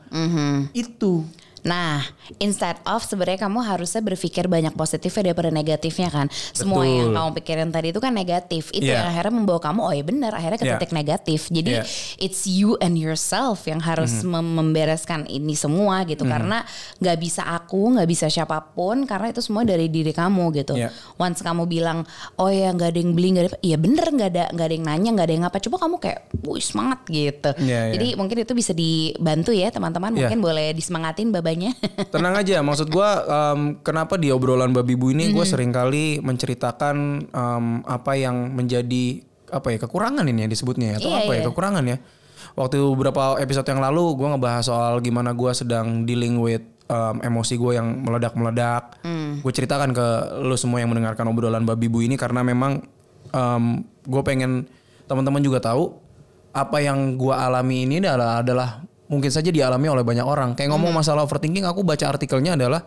[0.71, 1.27] Itu
[1.63, 2.03] Nah,
[2.37, 6.27] instead of sebenarnya kamu harusnya berpikir banyak positifnya daripada negatifnya kan.
[6.51, 6.91] Semua Betul.
[6.91, 8.67] yang kamu pikirin tadi itu kan negatif.
[8.69, 8.99] Itu Iya.
[8.99, 10.75] yang akhirnya membawa kamu oh ya benar akhirnya ke Iya.
[10.75, 11.47] titik negatif.
[11.47, 11.83] Jadi Iya.
[12.19, 16.67] it's you and yourself yang harus mem- membereskan ini semua gitu karena
[16.99, 20.75] nggak bisa aku, nggak bisa siapa pun karena itu semua dari diri kamu gitu.
[20.75, 20.91] Iya.
[21.15, 22.03] Once kamu bilang
[22.35, 24.85] oh ya nggak ada yang beli nggak ada, iya bener nggak ada nggak ada yang
[24.85, 25.57] nanya nggak ada yang apa.
[25.63, 27.55] Coba kamu kayak, wih semangat gitu.
[27.55, 27.93] Iya, iya.
[27.95, 30.11] Jadi mungkin itu bisa dibantu ya teman-teman.
[30.11, 30.27] Iya.
[30.27, 31.52] Mungkin boleh disemangatin babanya
[32.13, 33.09] Tenang aja, maksud gua
[33.53, 35.33] em, kenapa di obrolan babi bu ini Mhm.
[35.33, 36.95] gue sering kali menceritakan
[37.27, 41.39] em, apa yang menjadi apa ya kekurangan ini ya disebutnya ya atau Iya, apa ya
[41.39, 41.45] iya.
[41.45, 41.97] kekurangan ya.
[42.53, 47.55] Waktu beberapa episode yang lalu gue ngebahas soal gimana gua sedang dealing with em, emosi
[47.55, 48.97] gue yang meledak-meledak.
[49.01, 49.39] Hmm.
[49.39, 50.07] Gue ceritakan ke
[50.41, 52.81] lo semua yang mendengarkan obrolan babi bu ini karena memang
[54.03, 54.69] gue pengen
[55.03, 55.97] teman-teman juga tahu
[56.53, 60.57] apa yang gua alami ini adalah adalah mungkin saja dialami oleh banyak orang.
[60.57, 62.81] Kayak ngomong masalah overthinking, aku baca artikelnya adalah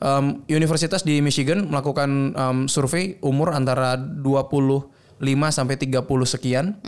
[0.00, 5.20] um, Universitas di Michigan melakukan um, survei umur antara 25
[5.52, 6.80] sampai 30 sekian.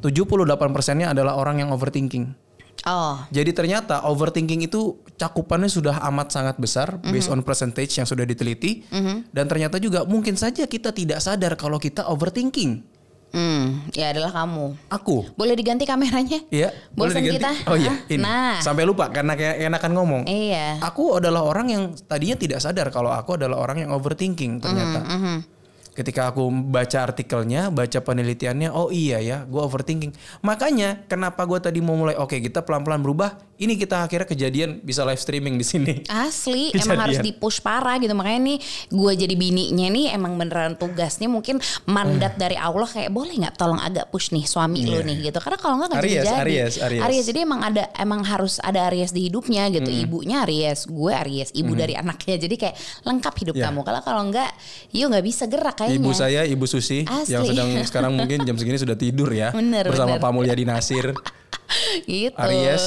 [0.00, 2.50] 78 persennya adalah orang yang overthinking.
[2.88, 8.24] Oh, Jadi ternyata overthinking itu cakupannya sudah amat sangat besar based on percentage yang sudah
[8.24, 8.88] diteliti.
[9.28, 12.89] Dan ternyata juga mungkin saja kita tidak sadar kalau kita overthinking.
[13.32, 14.76] Hmm, ya adalah kamu.
[14.90, 16.42] Aku Boleh diganti kameranya?
[16.50, 17.36] Iya, Bosan diganti?
[17.40, 17.50] kita?
[17.70, 18.22] Oh iya, ini.
[18.22, 18.58] Nah.
[18.62, 20.22] Sampai lupa karena kayak enakan ngomong.
[20.26, 20.78] Iya.
[20.82, 25.00] Aku adalah orang yang tadinya tidak sadar kalau aku adalah orang yang overthinking ternyata.
[25.06, 25.36] Mhm.
[25.90, 30.14] Ketika aku baca artikelnya, baca penelitiannya, oh iya ya, gue overthinking.
[30.40, 33.49] Makanya kenapa gue tadi mau mulai, oke kita pelan-pelan berubah.
[33.60, 35.94] Ini kita akhirnya kejadian bisa live streaming di sini.
[36.08, 36.80] Asli Kejadian.
[36.88, 41.60] emang harus dipush parah gitu makanya nih gue jadi bininya nih emang beneran tugasnya mungkin
[41.84, 45.60] mandat dari Allah kayak boleh nggak tolong agak push nih suami lu nih gitu karena
[45.60, 46.22] kalau nggak nggak jadi Iya.
[46.40, 47.24] Aries, jadi Aries, Aries.
[47.28, 51.76] jadi emang ada emang harus ada Aries di hidupnya gitu ibunya Aries gue Aries ibu
[51.76, 53.68] dari anaknya jadi kayak lengkap hidup Ya.
[53.68, 54.50] kamu kalau kalau nggak
[54.90, 57.34] yuk nggak bisa gerak kayaknya Ibu saya, Ibu Susi, Asli.
[57.34, 60.22] yang sedang sekarang mungkin jam segini sudah tidur ya, Bener, bersama bener.
[60.22, 61.12] Pak Mulyadi Nasir.
[62.10, 62.36] gitu.
[62.36, 62.84] Aries.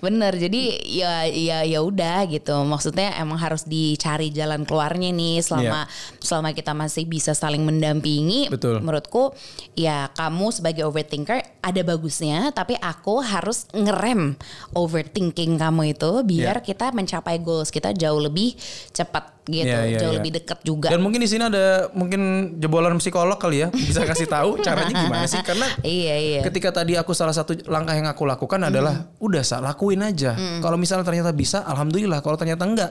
[0.00, 0.32] Bener.
[0.34, 2.54] Jadi ya ya ya udah gitu.
[2.64, 5.84] Maksudnya emang harus dicari jalan keluarnya nih selama
[6.18, 8.48] selama kita masih bisa saling mendampingi.
[8.48, 8.80] Betul.
[8.80, 9.32] Menurutku
[9.76, 14.34] ya kamu sebagai overthinker ada bagusnya tapi aku harus ngerem
[14.74, 16.66] overthinking kamu itu biar Iya.
[16.74, 18.58] kita mencapai goals kita jauh lebih
[18.90, 20.18] cepat gitu, Iya, iya, jauh iya.
[20.22, 20.88] lebih deket juga.
[20.92, 25.26] Dan mungkin di sini ada mungkin jebolan psikolog kali ya, bisa kasih tahu caranya gimana
[25.26, 25.42] sih?
[25.42, 26.40] Karena iya iya.
[26.46, 30.38] ketika tadi aku salah satu langkah yang aku lakukan adalah udah sa lakuin aja.
[30.62, 32.22] Kalau misalnya ternyata bisa, alhamdulillah.
[32.22, 32.90] Kalau ternyata enggak,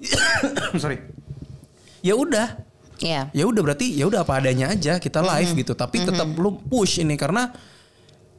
[0.82, 1.04] sorry.
[2.00, 2.56] Ya udah,
[3.00, 3.32] Iya.
[3.32, 5.72] ya udah berarti ya udah apa adanya aja kita live gitu.
[5.72, 7.48] Tapi tetap lu push ini karena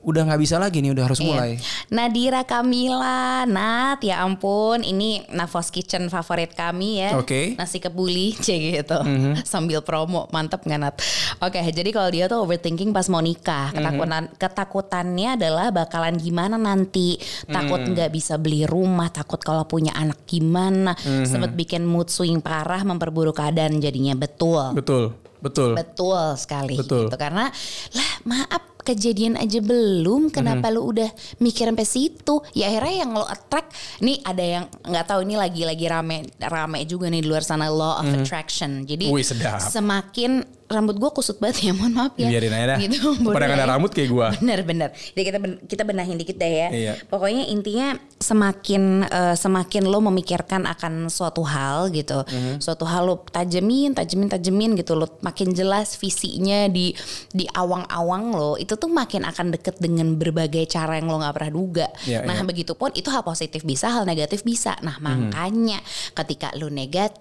[0.02, 1.28] udah nggak bisa lagi nih, udah harus Iya.
[1.30, 1.52] mulai.
[1.94, 7.18] Nadira Kamila, Nat, ya ampun, ini Navos Kitchen favorit kami ya.
[7.18, 7.54] Oke.
[7.54, 8.98] Nasi kebuli, c gitu.
[9.46, 10.96] Sambil promo, mantep nggak Nat?
[11.38, 17.22] Oke, jadi kalau dia tuh overthinking pas mau nikah, ketakutan ketakutannya adalah bakalan gimana nanti,
[17.46, 22.82] takut nggak bisa beli rumah, takut kalau punya anak gimana, sempet bikin mood swing parah,
[22.82, 24.74] memperburuk keadaan jadinya betul.
[24.74, 25.78] Betul, betul.
[25.78, 27.06] Betul sekali Betul.
[27.10, 27.50] gitu karena
[27.94, 32.42] lah maaf kejadian aja belum kenapa lu udah mikir sampai situ?
[32.58, 36.84] Ya akhirnya yang lo attract nih ada yang nggak tahu ini lagi lagi rame rame
[36.90, 38.84] juga nih di luar sana law of attraction.
[38.84, 39.62] Jadi Wih, sedap.
[39.62, 42.78] semakin rambut gue kusut banget ya mohon maaf ya Biarin aja dah.
[42.80, 44.28] gitu Pada ada rambut kayak gua.
[44.34, 46.94] bener bener jadi kita ben- kita benahin dikit deh ya Iya.
[47.06, 52.58] pokoknya intinya semakin eh, semakin lo memikirkan akan suatu hal gitu Mhm.
[52.58, 56.96] suatu hal lo tajemin tajemin tajemin gitu lo makin jelas visinya di
[57.30, 61.52] di awang-awang lo itu tuh makin akan deket dengan berbagai cara yang lo nggak pernah
[61.52, 62.44] duga Iya, nah iya.
[62.44, 65.04] begitupun itu hal positif bisa hal negatif bisa nah Mhm.
[65.04, 65.80] makanya
[66.14, 67.12] ketika lo negatif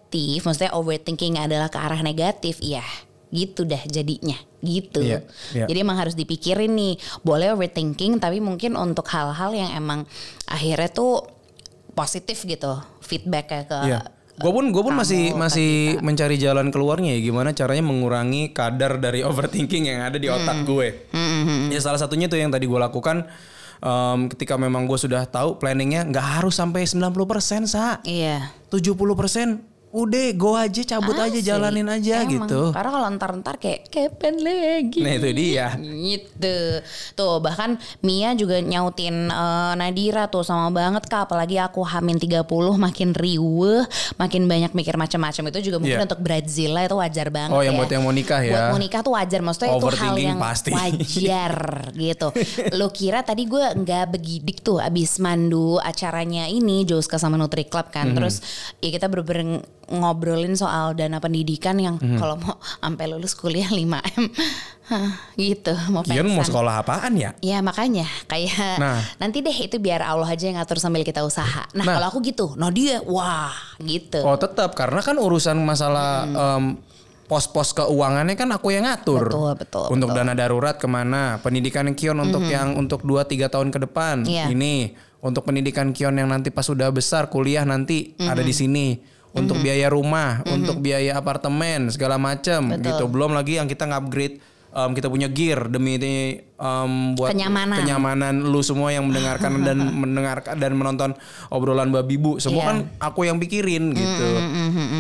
[0.41, 2.85] maksudnya overthinking adalah ke arah negatif ya
[3.31, 4.37] gitu dah jadinya.
[4.61, 5.01] Gitu.
[5.01, 5.25] Iya,
[5.57, 5.65] iya.
[5.65, 6.95] jadi emang harus dipikirin nih.
[7.25, 10.05] Boleh overthinking tapi mungkin untuk hal-hal yang emang
[10.45, 11.25] akhirnya tuh
[11.95, 14.01] positif gitu feedbacknya ke Iya.
[14.41, 17.21] Gue pun gue pun kamu, masih masih mencari jalan keluarnya ya.
[17.29, 21.13] Gimana caranya mengurangi kadar dari overthinking yang ada di otak gue.
[21.69, 23.29] Ya salah satunya tuh yang tadi gue lakukan
[23.85, 28.01] em, ketika memang gue sudah tahu planningnya nggak harus sampai 90% sa.
[28.01, 28.49] Iya.
[28.73, 31.43] 70% udah go aja cabut aja Asli.
[31.43, 32.47] jalanin aja Emang.
[32.47, 32.71] gitu.
[32.71, 35.67] karena kalau ntar-ntar kayak kapan lagi Nah itu dia.
[35.75, 36.59] gitu
[37.13, 42.47] tuh bahkan Mia juga nyautin eh, Nadira tuh sama banget kak apalagi aku hamin 30
[42.77, 43.83] makin riuh
[44.15, 46.07] makin banyak mikir macam-macam itu juga mungkin Iya.
[46.07, 47.79] untuk Brazila itu wajar banget Oh, yang ya.
[47.79, 48.53] buat yang mau nikah ya.
[48.53, 50.71] buat mau nikah tuh wajar maksudnya itu hal yang pasti.
[50.71, 51.55] wajar
[51.99, 52.29] gitu
[52.73, 57.91] lo kira tadi gue nggak begidik tuh abis mandu acaranya ini Joska sama Nutri Club
[57.91, 58.39] kan terus
[58.79, 62.17] ya kita bener-bener ngobrolin soal dana pendidikan yang Mhm.
[62.17, 64.31] kalau mau sampai lulus kuliah 5M
[64.87, 67.31] Hah, gitu mau Kian mau sekolah apaan ya?
[67.39, 68.99] Ya makanya kayak Nah.
[69.19, 71.63] nanti deh itu biar Allah aja yang ngatur sambil kita usaha.
[71.71, 71.95] Nah, Nah.
[71.95, 74.19] kalau aku gitu, no dia wah gitu.
[74.21, 76.75] Oh tetap karena kan urusan masalah em,
[77.27, 79.31] pos-pos keuangannya kan aku yang ngatur.
[79.31, 80.19] Betul, betul, Untuk betul.
[80.19, 84.51] dana darurat ke mana, pendidikan Kion untuk yang untuk 2-3 tahun ke depan Iya.
[84.51, 88.99] ini untuk pendidikan Kion yang nanti pas sudah besar kuliah nanti ada di sini.
[89.31, 93.05] Untuk biaya rumah, untuk biaya apartemen segala macam gitu.
[93.07, 96.15] Belum lagi yang kita ngupgrade um, kita punya gear demi ini
[96.57, 97.79] um, buat Kenyamanan.
[97.79, 101.11] kenyamanan lu semua yang mendengarkan dan mendengarkan dan menonton
[101.49, 102.67] obrolan babi bu semua Iya.
[102.67, 104.27] kan aku yang pikirin gitu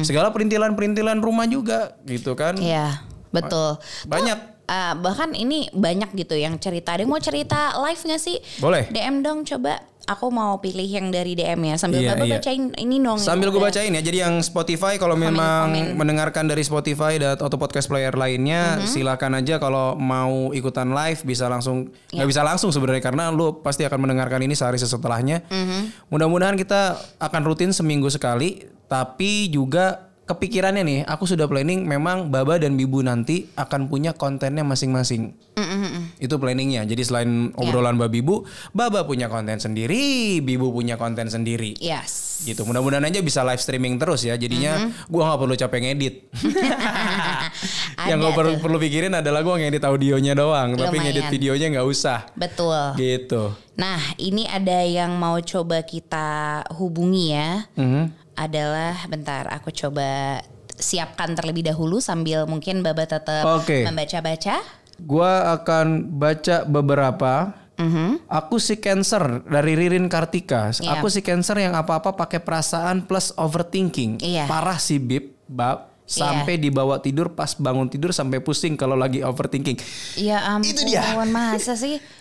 [0.02, 3.78] segala perintilan-perintilan rumah juga gitu kan Iya, betul.
[4.06, 6.94] banyak Ah, bahkan ini banyak gitu yang cerita.
[6.94, 8.38] Ada yang mau cerita live gak sih?
[8.56, 8.86] Boleh.
[8.86, 9.82] DM dong coba.
[10.06, 11.74] Aku mau pilih yang dari DM ya.
[11.74, 12.34] Sambil Iya, Bapak iya.
[12.38, 13.18] bacain ini dong.
[13.18, 13.98] Sambil yang gue bacain ya.
[14.00, 18.86] Jadi yang Spotify kalau memang mendengarkan dari Spotify dan atau podcast player lainnya, Mhm.
[18.86, 22.22] silakan aja kalau mau ikutan live bisa langsung Ya.
[22.22, 25.46] nggak bisa langsung sebenarnya karena lu pasti akan mendengarkan ini sehari setelahnya.
[25.46, 26.10] Mhm.
[26.10, 32.56] Mudah-mudahan kita akan rutin seminggu sekali, tapi juga kepikirannya nih, aku sudah planning memang Baba
[32.56, 35.34] dan Bibu nanti akan punya kontennya masing-masing.
[35.52, 36.84] Mhm, Itu planningnya.
[36.84, 42.28] Jadi selain obrolan Babi Bu, Baba punya konten sendiri, Bibu punya konten sendiri Yes.
[42.40, 45.12] gitu mudah-mudahan aja bisa live streaming terus ya jadinya Mm-hmm.
[45.12, 46.14] gua nggak perlu capek ngedit
[48.08, 51.04] yang gue perlu, perlu pikirin adalah gua ngedit audionya doang tapi Lumayan.
[51.04, 52.96] ngedit videonya nggak usah Betul.
[52.96, 56.28] gitu Nah, ini ada yang mau coba kita
[56.76, 57.64] hubungi ya.
[57.72, 58.29] Mhm.
[58.40, 60.40] Adalah bentar aku coba
[60.72, 63.84] siapkan terlebih dahulu sambil mungkin Baba tetap Oke.
[63.84, 64.64] membaca-baca.
[65.00, 68.28] gua akan baca beberapa Mhm.
[68.28, 70.68] Aku si Cancer dari Ririn Kartika.
[70.76, 71.00] Iya.
[71.00, 74.20] Aku si Cancer yang apa-apa pakai perasaan plus overthinking.
[74.20, 74.44] Iya.
[74.44, 75.88] Parah sih Bib, Bab.
[76.04, 79.80] Sampai dibawa tidur pas bangun tidur sampai pusing kalau lagi overthinking.
[80.20, 81.16] Ya ampun, Itu dia.
[81.24, 81.96] masa sih?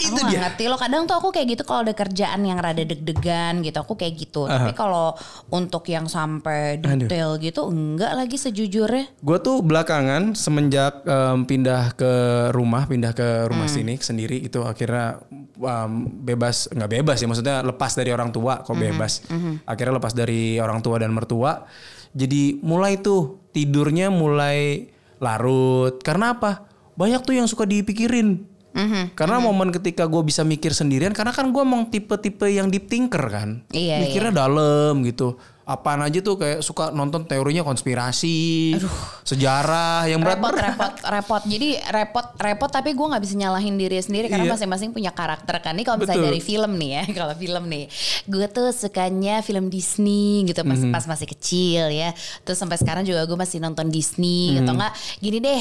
[0.00, 0.40] Itu aku dia.
[0.42, 0.74] ngerti loh.
[0.74, 4.44] Kadang tuh aku kayak gitu kalau ada kerjaan yang rada deg-degan gitu, aku kayak gitu.
[4.44, 5.12] Tapi kalau
[5.48, 9.12] untuk yang sampai detail gitu, enggak lagi sejujurnya.
[9.20, 12.12] Gue tuh belakangan semenjak em, pindah ke
[12.50, 13.76] rumah, pindah ke rumah Hmm.
[13.76, 15.20] sini sendiri itu akhirnya
[15.56, 15.92] em,
[16.24, 18.82] bebas nggak bebas ya maksudnya lepas dari orang tua kok Hmm.
[18.82, 19.20] bebas.
[19.62, 21.68] Akhirnya lepas dari orang tua dan mertua.
[22.10, 24.88] Jadi mulai tuh tidurnya mulai
[25.20, 26.00] larut.
[26.00, 26.64] Karena apa?
[26.92, 28.48] Banyak tuh yang suka dipikirin.
[28.70, 29.18] Mhm.
[29.18, 33.22] Karena momen ketika gue bisa mikir sendirian, karena kan gue emang tipe-tipe yang deep thinker
[33.26, 35.38] kan, Iya, mikirnya dalam gitu.
[35.70, 38.74] Apaan aja tuh kayak suka nonton teorinya konspirasi,
[39.22, 43.96] sejarah yang berat repot repot repot jadi repot repot tapi gue nggak bisa nyalahin diri
[43.96, 44.52] sendiri karena Iya.
[44.56, 46.30] masing-masing punya karakter kan ini kalau misalnya Betul.
[46.32, 47.84] dari film nih ya kalau film nih
[48.26, 50.90] gue tuh sukanya film Disney gitu pas Mhm.
[50.90, 52.10] pas masih kecil ya
[52.42, 54.60] terus sampai sekarang juga gue masih nonton Disney Mhm.
[54.64, 55.60] atau enggak gini deh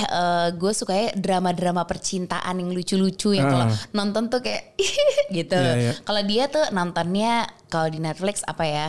[0.56, 4.74] gue sukanya drama-drama percintaan yang lucu-lucu yang kalau nonton tuh kayak
[5.38, 5.94] gitu Iya, iya.
[6.02, 8.88] kalau dia tuh nontonnya kalau di Netflix apa ya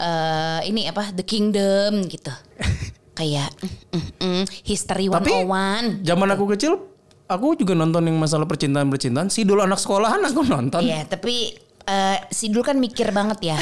[0.00, 2.32] eh ini apa The Kingdom gitu
[3.18, 6.92] kayak mm, mm, mm, History Tapi 101 zaman aku kecil,
[7.32, 9.28] aku juga nonton yang masalah percintaan percintaan.
[9.32, 10.84] Si dulu anak sekolahan aku nonton.
[10.84, 13.58] Iya, tapi eh, Sidul kan mikir banget ya.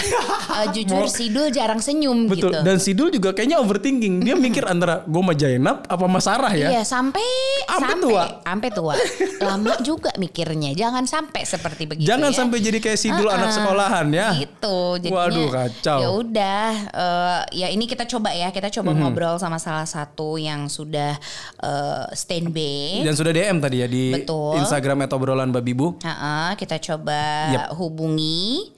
[0.51, 2.51] Eh, jujur Sidul jarang senyum Betul.
[2.51, 2.61] gitu.
[2.61, 4.21] Dan Sidul juga kayaknya overthinking.
[4.21, 6.69] Dia mikir antara gue sama Jainab apa sama Sarah ya.
[6.71, 7.23] Iya, sampai
[7.65, 8.25] Sampai tua.
[8.43, 8.95] sampai tua.
[9.41, 10.73] Lama juga mikirnya.
[10.73, 12.37] Jangan sampai seperti begitu Jangan ya.
[12.37, 14.29] sampai jadi kayak Sidul anak sekolahan ya.
[14.37, 14.77] Gitu.
[15.01, 15.99] Jadinya, Waduh, kacau.
[15.99, 18.99] Ya udah, eh, ya ini kita coba ya, kita coba Mhm.
[19.01, 21.15] ngobrol sama salah satu yang sudah
[21.59, 23.01] eh, standby.
[23.03, 24.59] Dan sudah DM tadi ya di Betul.
[24.59, 25.97] Instagram atau obrolan babibu.
[26.03, 27.67] Ha-ha, kita coba Yep.
[28.11, 28.75] Hubungi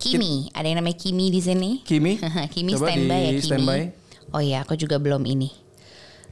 [0.00, 0.48] Kimi.
[0.50, 1.70] Ada yang namanya Kimi di sini.
[1.84, 2.16] Kimi,
[2.56, 3.44] Kimi coba standby ya Kimi.
[3.44, 3.80] standby.
[4.32, 5.52] Oh iya, aku juga belum ini.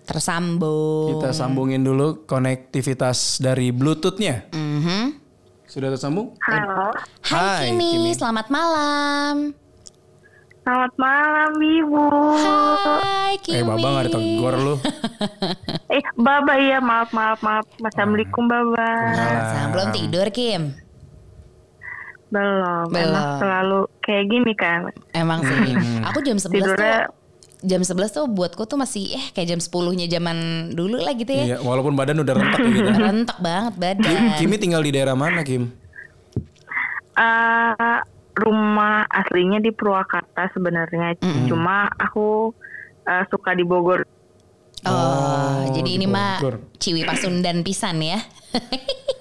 [0.03, 1.21] Tersambung.
[1.21, 4.49] Kita sambungin dulu konektivitas dari Bluetoothnya.
[4.51, 5.21] Mhm.
[5.69, 6.33] Sudah tersambung?
[6.41, 8.11] Halo, Hai, Hai, Kimi, Kimi.
[8.17, 9.53] selamat malam.
[10.65, 12.05] selamat malam Ibu.
[12.89, 13.53] Hai Kimi.
[13.61, 14.75] Eh, Baba gak ditegur lu.
[15.89, 17.69] Eh, Baba iya, maaf maaf maaf.
[17.79, 18.89] Assalamualaikum Baba.
[19.13, 20.73] Nah, belum tidur Kim.
[22.29, 23.09] Belum, Belum.
[23.09, 24.81] emang selalu kayak gini kan.
[25.13, 25.57] Emang sih.
[25.73, 26.05] Hmm.
[26.07, 27.17] Aku jam 11 Tidurnya- tuh
[27.59, 30.37] jam 11 tuh buatku tuh masih eh kayak jam 10-nya zaman
[30.73, 31.45] dulu lah gitu ya.
[31.45, 32.91] Iya, walaupun badan udah rentak ya gitu.
[32.95, 34.21] Rentak banget Kim, badan.
[34.37, 35.73] Kimi tinggal di daerah mana Kim?
[37.19, 37.99] Eh,
[38.39, 41.19] rumah aslinya di Purwakarta sebenarnya.
[41.51, 42.55] Cuma aku
[43.03, 44.07] eh, suka di Bogor.
[44.89, 46.55] Oh, Oh, jadi di ini mah Bogor.
[46.77, 48.19] Ciwi Pasundan pisan ya.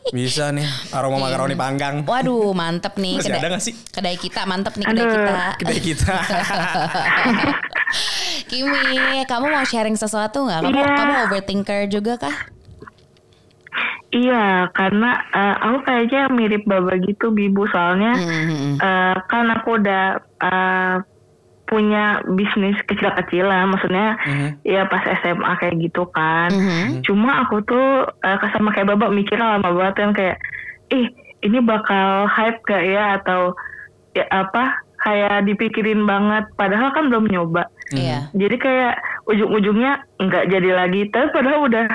[0.08, 2.02] Bisa nih, aroma makaroni panggang.
[2.02, 3.20] Waduh, mantep nih.
[3.20, 3.74] Masih ada nggak sih?
[3.92, 5.38] Kedai kita mantep nih kedai Aduh, kita.
[5.60, 6.14] Kedai kita.
[8.48, 10.60] Kimi, kamu mau sharing sesuatu nggak?
[10.62, 10.88] Kamu Iya.
[10.94, 12.36] kamu overthinker juga kah?
[14.08, 17.68] Iya, karena eh, aku kayaknya mirip Baba gitu, Bibu.
[17.68, 20.04] Soalnya Hmm, eh, kan aku udah
[20.40, 20.96] eh,
[21.68, 24.16] punya bisnis kecil-kecilan, maksudnya
[24.64, 26.50] ya pas SMA kayak gitu kan.
[26.50, 27.04] Mhm.
[27.04, 30.38] Cuma aku tuh eh, sama kayak Baba mikirnya lama banget kan kayak,
[30.96, 31.12] ih
[31.44, 33.20] ini bakal hype gak ya?
[33.20, 33.54] Atau
[34.16, 36.48] ya apa kayak dipikirin banget.
[36.56, 37.68] Padahal kan belum nyoba.
[37.88, 38.28] Iya.
[38.36, 38.96] jadi kayak
[39.32, 41.08] ujung-ujungnya nggak jadi lagi.
[41.08, 41.88] Tapi padahal udah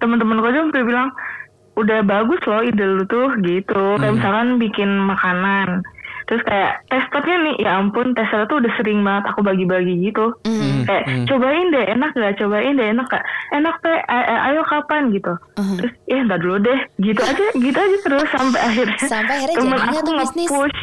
[0.00, 1.12] teman-teman gue aja sampai bilang
[1.76, 4.00] udah bagus loh ide lu tuh gitu.
[4.00, 5.84] Kayak misalkan bikin makanan
[6.30, 10.30] terus kayak testernya nih ya ampun testernya tuh udah sering banget aku bagi-bagi gitu.
[10.46, 10.86] Mhm.
[10.86, 13.98] kayak cobain deh enak gak cobain deh enak gak enak teh
[14.46, 15.10] ayo kapan?
[15.10, 15.34] Gitu.
[15.58, 15.74] Mhm.
[15.82, 18.98] terus ya ntar dulu deh gitu aja gitu aja terus sampai akhirnya.
[19.02, 20.46] Sampai akhirnya temen aku tuh bisnis?
[20.46, 20.80] nge-push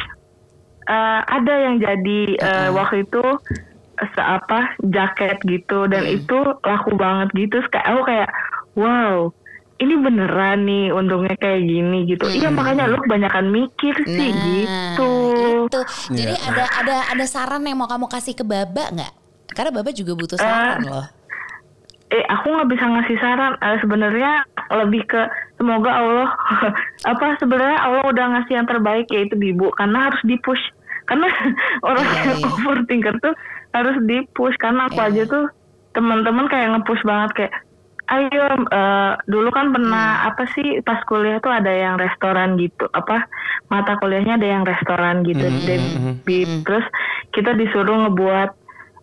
[0.84, 3.24] eh, ada yang jadi eh, waktu itu
[3.98, 5.88] se apa jaket gitu.
[5.88, 6.16] Dan Hmm.
[6.20, 7.56] itu laku banget gitu.
[7.56, 8.28] Terus kayak aku kayak
[8.76, 9.32] wow
[9.78, 14.64] ini beneran nih untungnya kayak gini gitu iya makanya lu kebanyakan mikir sih Hmm.
[14.64, 15.10] Nah, gitu
[15.64, 15.80] itu.
[16.14, 16.48] Jadi Iya.
[16.48, 19.12] ada ada ada saran yang mau kamu kasih ke Baba nggak?
[19.50, 21.06] Karena Baba juga butuh saran loh.
[22.08, 24.40] eh aku nggak bisa ngasih saran Eh, sebenarnya
[24.74, 25.20] lebih ke
[25.54, 26.28] semoga Allah
[27.06, 30.62] apa sebenarnya Allah udah ngasih yang terbaik yaitu ibu karena harus dipush
[31.04, 31.28] karena
[31.84, 32.48] orang Iya, yang iya.
[32.48, 33.34] overthinker tuh
[33.70, 35.06] harus dipush karena aku Iya.
[35.06, 35.44] aja tuh
[35.90, 37.52] teman-teman kayak ngepush banget kayak
[38.08, 39.74] ayo eh, dulu kan Hmm.
[39.76, 43.28] pernah apa sih pas kuliah tuh ada yang restoran gitu apa
[43.68, 46.64] mata kuliahnya ada yang restoran gitu Hmm, Debbie.
[46.64, 46.84] terus
[47.30, 48.50] kita disuruh ngebuat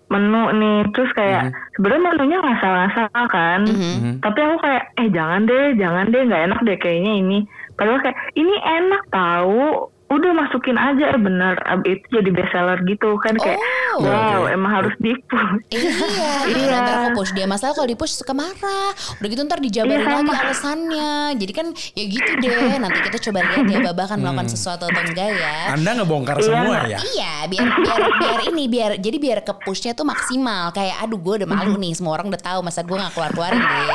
[0.05, 4.21] menu nih terus kayak sebenarnya menunya nggak salah-salah kan Mhm.
[4.21, 7.39] tapi aku kayak eh jangan deh jangan deh nggak enak deh kayaknya ini
[7.73, 13.17] padahal kayak ini enak tahu udah masukin aja eh bener Ab- itu jadi bestseller gitu
[13.17, 13.57] kan kayak
[13.95, 14.03] Oh.
[14.03, 15.87] wow emang harus dipush Iya,
[16.51, 16.67] Iya.
[16.69, 17.47] nanti aku push dia.
[17.47, 18.91] Masalah kalau di push suka marah.
[19.15, 21.11] Udah gitu ntar dijabarin Iya, lagi alasannya.
[21.33, 22.75] Jadi kan ya gitu deh.
[22.75, 25.71] Nanti kita coba lihat ya Baba kan melakukan sesuatu atau enggak ya.
[25.71, 26.99] Anda ngebongkar Iya, semua ya?
[26.99, 30.69] Iya, biar biar biar ini biar jadi biar ke pushnya tuh maksimal.
[30.69, 33.63] Kayak aduh gue udah malu nih, semua orang udah tahu masa gue nggak keluar keluarin
[33.71, 33.87] gitu.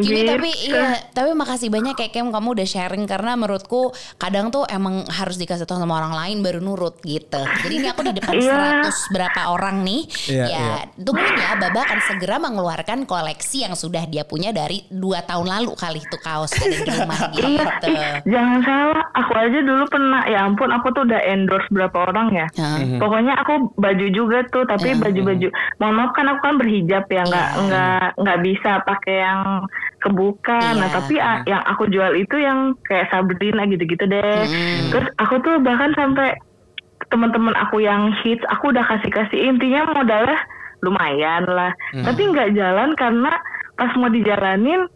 [0.00, 0.20] Kimi Gitu.
[0.26, 3.83] tapi iya, tapi makasih banyak kayak Kem kamu udah sharing karena menurutku
[4.16, 7.40] kadang tuh emang harus dikasih tahu sama orang lain baru nurut gitu.
[7.64, 8.86] Jadi ini aku di depan Iya.
[8.86, 10.02] 100 berapa orang nih.
[10.28, 10.74] Iya, ya, iya.
[10.94, 15.72] tungguin ya Baba akan segera mengeluarkan koleksi yang sudah dia punya dari dua tahun lalu
[15.74, 17.86] kali itu kaos ada di rumah gitu.
[17.88, 19.02] Iya, jangan salah.
[19.14, 22.46] Aku aja dulu pernah, ya ampun, aku tuh udah endorse berapa orang ya.
[22.54, 22.78] Hah?
[22.98, 25.48] Pokoknya aku baju juga tuh, tapi baju-baju.
[25.78, 27.62] Mohon maaf kan aku kan berhijab ya, nggak Iya.
[27.64, 29.40] nggak nggak bisa pakai yang
[30.04, 30.76] kebuka.
[30.76, 30.94] Nah, Iya.
[31.00, 34.44] tapi ah, yang aku jual itu yang kayak Sabrina gitu-gitu deh.
[34.92, 36.36] Terus aku tuh bahkan sampai
[37.08, 40.36] teman-teman aku yang hits, aku udah kasih-kasih intinya modalnya
[40.84, 41.72] lumayan lah.
[41.96, 43.32] Tapi nggak jalan karena
[43.74, 44.86] pas mau dijalanin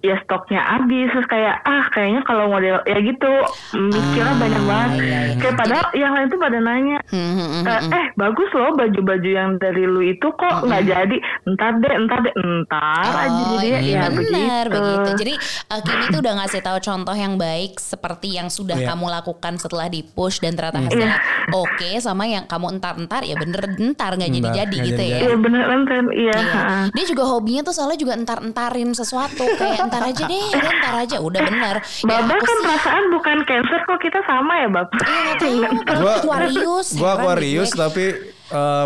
[0.00, 3.32] ya stoknya habis terus kayak ah kayaknya kalau model ya gitu
[3.74, 5.36] mikirnya Ah, banyak banget iya, iya.
[5.36, 7.90] kayak padahal yang lain tuh pada nanya Hmm, hmm, hmm, eh, hmm.
[7.90, 12.34] eh bagus loh baju-baju yang dari lu itu kok nggak jadi entar deh entar deh
[12.34, 15.10] entar aja Oh, jadi iya ya benar begitu begitu.
[15.18, 15.34] Jadi
[15.66, 18.88] uh, Kimi tuh udah ngasih tahu contoh yang baik seperti yang sudah Iya.
[18.88, 21.18] kamu lakukan setelah di push dan ternyata hasilnya
[21.50, 25.16] oke sama yang kamu entar-entar ya bener entar nggak Entar, jadi-jadi gitu ya.
[25.18, 26.62] iya beneran kan iya Iya.
[26.92, 31.16] Dia juga hobinya tuh soalnya juga entar-entarin sesuatu kayak entar aja deh, udah entar aja
[31.18, 31.76] udah bener.
[31.80, 35.00] Ya Baba aku kan sih perasaan bukan cancer kok kita sama ya bapak
[35.42, 36.88] iya Gua- Aquarius.
[36.92, 38.06] Gua Aquarius tapi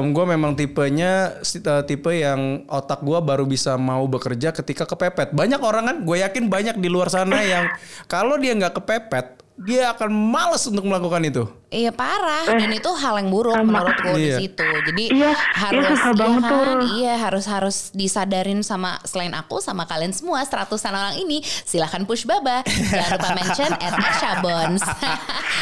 [0.02, 5.30] gue memang tipenya eh, tipe yang otak gue baru bisa mau bekerja ketika kepepet.
[5.30, 7.70] Banyak orang kan, gue yakin banyak di luar sana yang
[8.06, 11.44] kalau dia nggak kepepet, dia akan males untuk melakukan itu.
[11.68, 13.64] Iya parah dan itu hal yang buruk sama.
[13.64, 14.36] menurutku di Iya.
[14.38, 14.68] situ.
[14.84, 16.50] Jadi Iya, harus iya, susah iya banget kan?
[16.50, 16.64] tuh.
[16.94, 22.24] Iya harus harus disadarin sama selain aku sama kalian semua seratusan orang ini silahkan push
[22.24, 22.60] baba.
[22.64, 23.92] Jangan lupa mention at.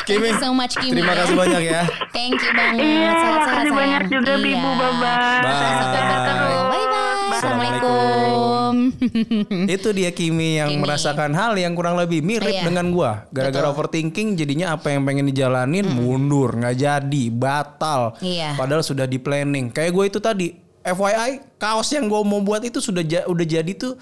[0.03, 0.97] Thank you so much Kimi.
[0.97, 1.83] Terima kasih banyak ya.
[2.11, 2.83] Thank you banget.
[2.83, 4.45] iya Sehat-sehat, makasih banyak juga Iya.
[4.45, 5.47] Bibu Baba Bye.
[5.79, 6.51] Sampai bertemu.
[6.65, 7.31] Bye bye.
[7.33, 8.30] Assalamualaikum.
[8.71, 9.69] Assalamualaikum.
[9.77, 10.81] itu dia Kimi yang Kimi.
[10.81, 12.65] merasakan hal yang kurang lebih mirip Iya.
[12.65, 13.27] dengan gua.
[13.29, 18.15] Gara-gara overthinking jadinya apa yang pengen dijalanin mundur, nggak jadi, batal.
[18.19, 18.55] Iya.
[18.55, 19.69] Padahal sudah di planning.
[19.69, 20.47] Kayak gue itu tadi,
[20.81, 23.95] FYI, kaos yang gue mau buat itu sudah ja- udah jadi tuh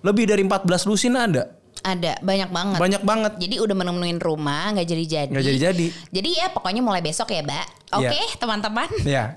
[0.00, 1.56] lebih dari 14 lusin ada.
[1.80, 2.76] Ada banyak banget.
[2.76, 3.32] Banyak banget.
[3.38, 5.32] Jadi udah menemuin rumah nggak jadi-jadi.
[5.32, 5.86] Nggak jadi-jadi.
[6.12, 7.66] Jadi ya pokoknya mulai besok ya, Mbak.
[7.96, 8.36] Oke, Iya.
[8.36, 8.88] teman-teman.
[9.08, 9.32] Ya.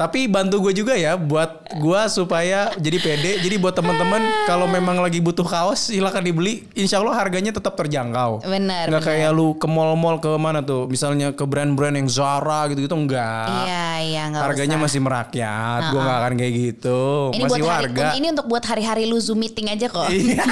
[0.00, 3.32] Tapi bantu gue juga ya buat gue supaya jadi pede.
[3.44, 6.64] Jadi buat teman-teman kalau memang lagi butuh kaos silakan dibeli.
[6.72, 8.40] Insya Allah harganya tetap terjangkau.
[8.40, 9.02] Benar, benar.
[9.04, 10.88] kayak lu ke mall-mall ke mana tuh.
[10.88, 13.68] Misalnya ke brand-brand yang Zara gitu-gitu enggak.
[13.68, 14.84] Iya, iya nggak Harganya usah.
[14.88, 15.82] masih merakyat.
[15.92, 17.00] Gue nggak akan kayak gitu.
[17.36, 18.06] Ini masih buat hari, warga.
[18.16, 20.08] ini untuk buat hari-hari lu Zoom meeting aja kok.
[20.08, 20.48] Iya.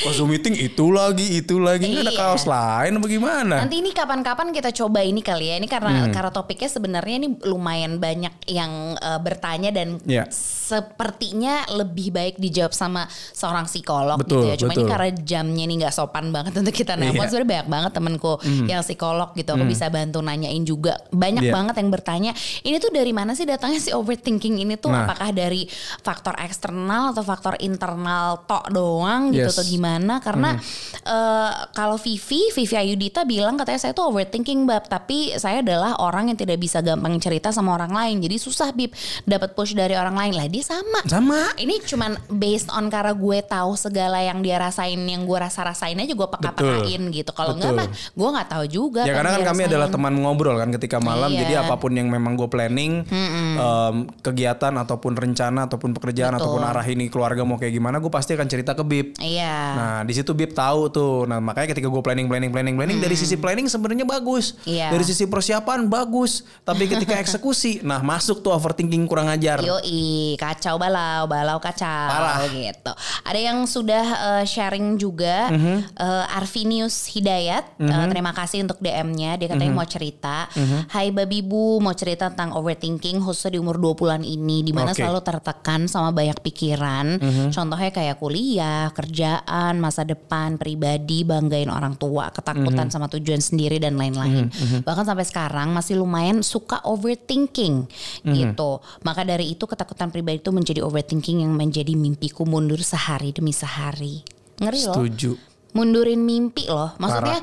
[0.00, 1.84] Pas Zoom meeting itu lagi, itu lagi.
[1.90, 2.16] Ada Iya.
[2.16, 3.56] kaos lain apa gimana?
[3.60, 5.60] Nanti ini kapan-kapan kita coba ini kali ya.
[5.60, 10.26] Ini karena karena topiknya sebenarnya ini lumayan lumayan banyak yang uh, bertanya dan Yeah.
[10.30, 14.54] sepertinya lebih baik dijawab sama seorang psikolog Betul, gitu ya.
[14.58, 14.82] Cuma betul.
[14.82, 17.26] ini karena jamnya ini nggak sopan banget untuk kita nelpon.
[17.26, 17.30] Iya.
[17.30, 18.32] Sebenarnya banyak banget temenku
[18.66, 19.50] yang psikolog gitu.
[19.54, 20.98] Aku bisa bantu nanyain juga.
[21.10, 21.52] Banyak Iya.
[21.54, 22.32] banget yang bertanya,
[22.62, 24.90] ini tuh dari mana sih datangnya si overthinking ini tuh?
[24.90, 25.06] Nah.
[25.06, 25.64] Apakah dari
[26.02, 29.56] faktor eksternal atau faktor internal tok doang gitu Yes.
[29.56, 30.20] atau gimana?
[30.20, 30.58] Karena
[31.00, 36.28] eh, kalau Vivi, Vivi Ayudita bilang katanya saya tuh overthinking bab, tapi saya adalah orang
[36.28, 38.20] yang tidak bisa gampang cerita sama orang lain.
[38.20, 38.92] Jadi susah bib
[39.24, 40.44] dapat push dari orang lain lah.
[40.52, 41.00] Dia sama.
[41.08, 41.56] Sama.
[41.56, 46.12] Ini cuman based on karena gue tahu segala yang dia rasain, yang gue rasa-rasain aja
[46.12, 47.30] gue peka-pekain gitu.
[47.32, 49.02] Kalau enggak mah gue nggak tahu juga.
[49.08, 49.70] Ya apa karena kan kami rasain.
[49.72, 51.32] adalah teman ngobrol kan ketika malam.
[51.32, 51.40] Iya.
[51.46, 56.42] Jadi apa pun yang memang gue planning, em, kegiatan ataupun rencana ataupun pekerjaan Betul.
[56.44, 59.06] ataupun arah ini keluarga mau kayak gimana, gue pasti akan cerita ke Bib.
[59.22, 59.54] Iya.
[59.76, 61.24] Nah di situ Bib tahu tuh.
[61.30, 64.58] Nah makanya ketika gue planning planning planning planning dari sisi planning sebenarnya bagus.
[64.66, 64.90] Iya.
[64.90, 66.42] Dari sisi persiapan bagus.
[66.64, 69.60] Tapi ketika eksekusi, nah masuk tuh overthinking kurang ajar.
[69.60, 72.44] Yoi, kacau balau, balau kacau Parah.
[72.46, 72.92] gitu.
[73.22, 74.04] Ada yang sudah
[74.34, 75.76] eh, sharing juga Mhm.
[75.94, 79.36] eh, Arvinius Hidayat, eh, terima kasih untuk DM-nya.
[79.36, 80.48] Dia katanya mau cerita.
[80.88, 84.88] Hai Babi Bu, mau cerita tentang overthinking khususnya di umur 20-an ini di mana.
[84.88, 84.98] Mhm.
[85.00, 87.06] selalu tertekan sama banyak pikiran.
[87.48, 92.92] Contohnya kayak kuliah, kerjaan, masa depan, pribadi, banggain orang tua, ketakutan Mhm.
[92.92, 94.50] sama tujuan sendiri dan lain-lain.
[94.80, 98.32] Bahkan sampai sekarang masih lumayan suka overthinking Mhm.
[98.34, 98.78] gitu.
[99.02, 104.22] Maka dari itu ketakutan pribadi itu menjadi overthinking yang menjadi mimpiku mundur sehari demi sehari.
[104.60, 104.94] Ngeri loh.
[104.96, 105.30] Setuju.
[105.72, 106.94] Mundurin mimpi loh.
[106.98, 107.38] Maksudnya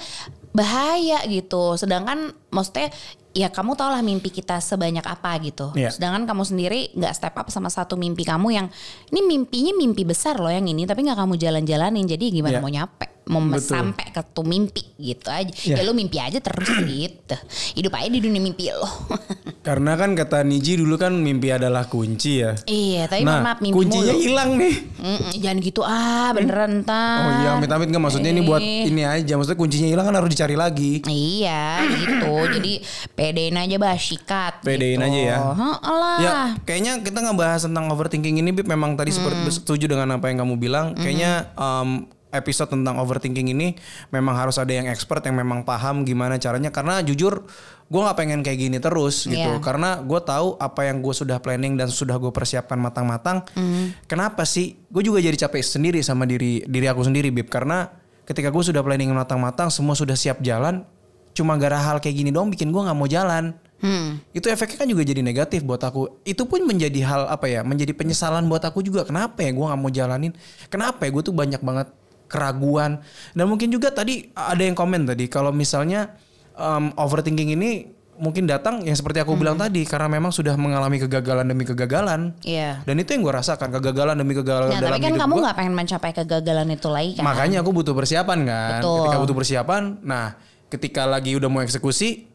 [0.52, 1.78] bahaya gitu.
[1.78, 2.90] Sedangkan maksudnya
[3.38, 5.70] ya kamu tau lah mimpi kita sebanyak apa gitu.
[5.78, 5.94] Iya.
[5.94, 8.68] Sedangkan kamu sendiri nggak step up sama satu mimpi kamu yang
[9.14, 12.06] ini mimpinya mimpi besar loh yang ini tapi nggak kamu jalan-jalanin.
[12.10, 12.64] Jadi gimana Iya.
[12.66, 13.68] mau nyampe, mau Betul.
[13.68, 15.52] sampai ke tuh mimpi gitu aja.
[15.52, 15.76] Iya.
[15.78, 17.36] Ya lu mimpi aja terus gitu.
[17.76, 18.88] Hidup aja di dunia mimpi lo.
[19.68, 22.56] Karena kan kata Niji dulu kan mimpi adalah kunci ya.
[22.64, 24.76] iya, tapi nah maaf mimpi kuncinya hilang nih.
[24.96, 27.20] Mm-mm, jangan gitu ah beneran ntar.
[27.20, 28.88] Oh iya amit-amit nggak maksudnya ini buat Eh.
[28.88, 29.36] ini aja.
[29.36, 31.04] Maksudnya kuncinya hilang kan harus dicari lagi.
[31.04, 32.32] Iya gitu.
[32.56, 32.74] Jadi
[33.12, 34.64] pedein aja bah sikat.
[34.64, 35.06] Pedein gitu.
[35.06, 35.38] aja ya.
[35.52, 36.16] Heeh.
[36.18, 38.66] Ya, kayaknya kita ngebahas tentang overthinking ini, Bib.
[38.66, 39.52] Memang tadi seperti Hmm.
[39.54, 40.86] setuju dengan apa yang kamu bilang.
[40.94, 43.78] Kayaknya um, episode tentang overthinking ini
[44.12, 46.70] memang harus ada yang expert yang memang paham gimana caranya.
[46.70, 47.48] Karena jujur,
[47.88, 49.58] gue nggak pengen kayak gini terus gitu.
[49.58, 49.64] Iya.
[49.64, 53.48] Karena gue tahu apa yang gue sudah planning dan sudah gue persiapkan matang-matang.
[53.56, 53.96] Hmm.
[54.06, 54.76] Kenapa sih?
[54.92, 57.48] Gue juga jadi capek sendiri sama diri diri aku sendiri, Bib.
[57.48, 57.88] Karena
[58.28, 60.84] ketika gue sudah planning matang-matang, semua sudah siap jalan.
[61.32, 64.18] Cuma gara hal kayak gini dong bikin gue nggak mau jalan Hmm.
[64.34, 67.94] itu efeknya kan juga jadi negatif buat aku itu pun menjadi hal apa ya menjadi
[67.94, 70.34] penyesalan buat aku juga kenapa ya gue nggak mau jalanin
[70.66, 71.94] kenapa ya gue tuh banyak banget
[72.28, 73.00] keraguan
[73.32, 76.14] dan mungkin juga tadi ada yang komen tadi kalau misalnya
[76.54, 77.72] um, overthinking ini
[78.18, 82.82] mungkin datang yang seperti aku bilang tadi karena memang sudah mengalami kegagalan demi kegagalan Iya.
[82.82, 85.56] dan itu yang gue rasakan kegagalan demi kegagalan Nah, dalam tapi kan hidup kamu nggak
[85.56, 87.24] pengen mencapai kegagalan itu lagi kan?
[87.24, 88.82] Makanya aku butuh persiapan kan.
[88.82, 88.98] Betul.
[89.06, 90.26] Ketika butuh persiapan, nah
[90.68, 92.27] ketika lagi udah mau eksekusi,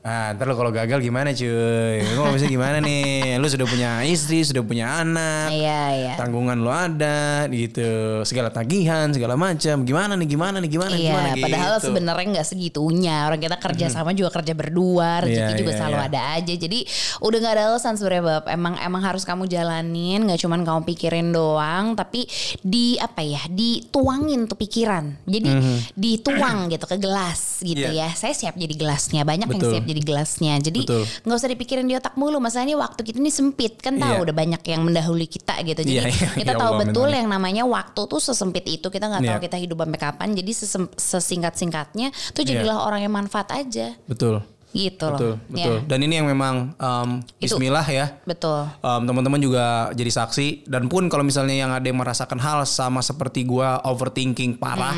[0.00, 2.00] ah ntar lo kalau gagal gimana cuy?
[2.16, 3.36] Lo bisa gimana nih?
[3.36, 6.12] Lo sudah punya istri, sudah punya anak, Iya iya.
[6.16, 9.84] tanggungan lo ada, gitu, segala tagihan, segala macam.
[9.84, 10.24] Gimana nih?
[10.24, 10.70] Gimana nih?
[10.72, 10.94] Gimana?
[10.96, 11.28] Iya, gimana?
[11.36, 11.86] padahal gitu.
[11.92, 13.16] sebenarnya nggak segitunya.
[13.28, 16.08] Orang kita kerja sama juga kerja berdua, rezeki Iya, juga iya, selalu iya.
[16.08, 16.54] ada aja.
[16.56, 16.78] Jadi
[17.20, 18.44] udah nggak ada alasan sebenarnya bab.
[18.48, 22.24] Emang emang harus kamu jalanin, nggak cuman kamu pikirin doang, tapi
[22.64, 25.12] di apa ya, dituangin tuh pikiran.
[25.28, 25.50] Jadi
[25.92, 27.84] dituang gitu ke gelas gitu.
[27.84, 28.08] Iya.
[28.08, 28.16] ya.
[28.16, 29.72] Saya siap jadi gelasnya, banyak yang Betul.
[29.76, 30.54] siap jadi gelasnya.
[30.56, 30.80] Jadi
[31.20, 32.38] nggak usah dipikirin di otak mulu.
[32.38, 34.24] Masalahnya waktu kita ini sempit kan tahu Iya.
[34.24, 35.80] udah banyak yang mendahului kita gitu.
[35.82, 39.06] Jadi Iya, iya, kita ya tahu Allah, betul yang namanya waktu tuh sesempit itu kita
[39.06, 39.44] nggak tahu Iya.
[39.44, 40.28] kita hidup sampai kapan.
[40.32, 45.10] Jadi sesem- sesingkat-singkatnya tuh jadilah orang yang manfaat aja Betul, gitu Iya.
[45.10, 45.36] betul, loh.
[45.50, 45.76] betul.
[45.76, 47.58] Ya, Dan ini yang memang um, Itu.
[47.58, 48.06] Bismillah ya.
[48.22, 48.70] betul.
[48.80, 53.02] Um, teman-teman juga jadi saksi dan pun kalau misalnya yang ada yang merasakan hal sama
[53.02, 54.94] seperti gua overthinking parah,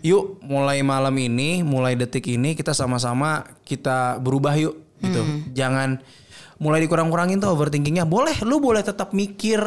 [0.00, 5.22] yuk mulai malam ini, mulai detik ini kita sama-sama kita berubah yuk gitu.
[5.52, 5.98] Jangan
[6.56, 8.04] mulai dikurang-kurangin tuh overthinkingnya.
[8.04, 9.58] Boleh, lu boleh tetap mikir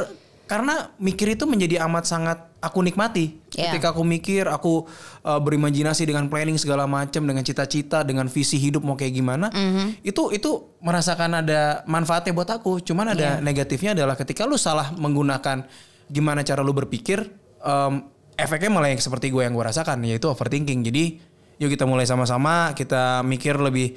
[0.44, 3.40] karena mikir itu menjadi amat sangat aku nikmati.
[3.56, 3.72] Iya.
[3.72, 4.84] Ketika aku mikir, aku
[5.24, 9.48] uh, berimajinasi dengan planning segala macam, dengan cita-cita, dengan visi hidup mau kayak gimana,
[10.04, 12.84] itu itu merasakan ada manfaatnya buat aku.
[12.84, 15.64] Cuman ada negatifnya adalah ketika lu salah menggunakan
[16.12, 17.24] gimana cara lu berpikir,
[17.64, 20.84] um, efeknya malah yang seperti gue yang gue rasakan, yaitu overthinking.
[20.84, 21.04] Jadi,
[21.62, 23.96] yuk kita mulai sama-sama, kita mikir lebih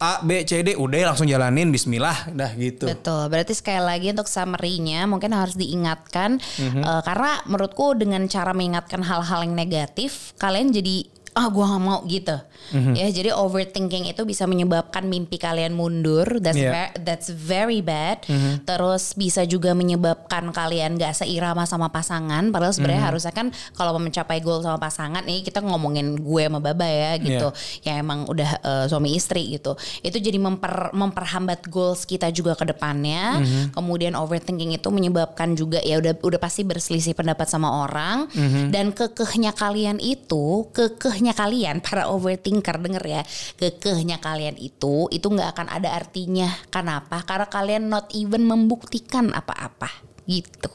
[0.00, 2.88] A, B, C, D, udah langsung jalanin, Bismillah, dah gitu.
[2.88, 3.28] Betul.
[3.28, 6.80] Berarti sekali lagi untuk summary-nya mungkin harus diingatkan Mhm.
[6.80, 11.04] eh, karena menurutku dengan cara mengingatkan hal-hal yang negatif kalian jadi
[11.40, 12.36] ah gue gak mau gitu
[12.70, 12.92] Mhm.
[12.92, 16.68] ya jadi overthinking itu bisa menyebabkan mimpi kalian mundur that's Iya.
[16.68, 16.76] Mhm.
[16.76, 18.20] ve- that's very bad
[18.62, 23.08] terus bisa juga menyebabkan kalian gak seirama sama pasangan padahal sebenarnya Mhm.
[23.08, 27.16] harusnya kan kalau mau mencapai goal sama pasangan ini kita ngomongin gue sama baba ya
[27.16, 27.88] gitu Iya.
[27.88, 32.68] yang emang udah eh, suami istri gitu itu jadi memper memperhambat goals kita juga ke
[32.68, 33.62] depannya Mhm.
[33.72, 38.68] kemudian overthinking itu menyebabkan juga ya udah udah pasti berselisih pendapat sama orang Mhm.
[38.68, 43.22] dan kekehnya kalian itu kekehnya kalian para overthinker denger ya.
[43.56, 46.48] Kekehnya kalian itu itu nggak akan ada artinya.
[46.68, 47.22] Kenapa?
[47.24, 50.70] Karena kalian not even membuktikan apa-apa gitu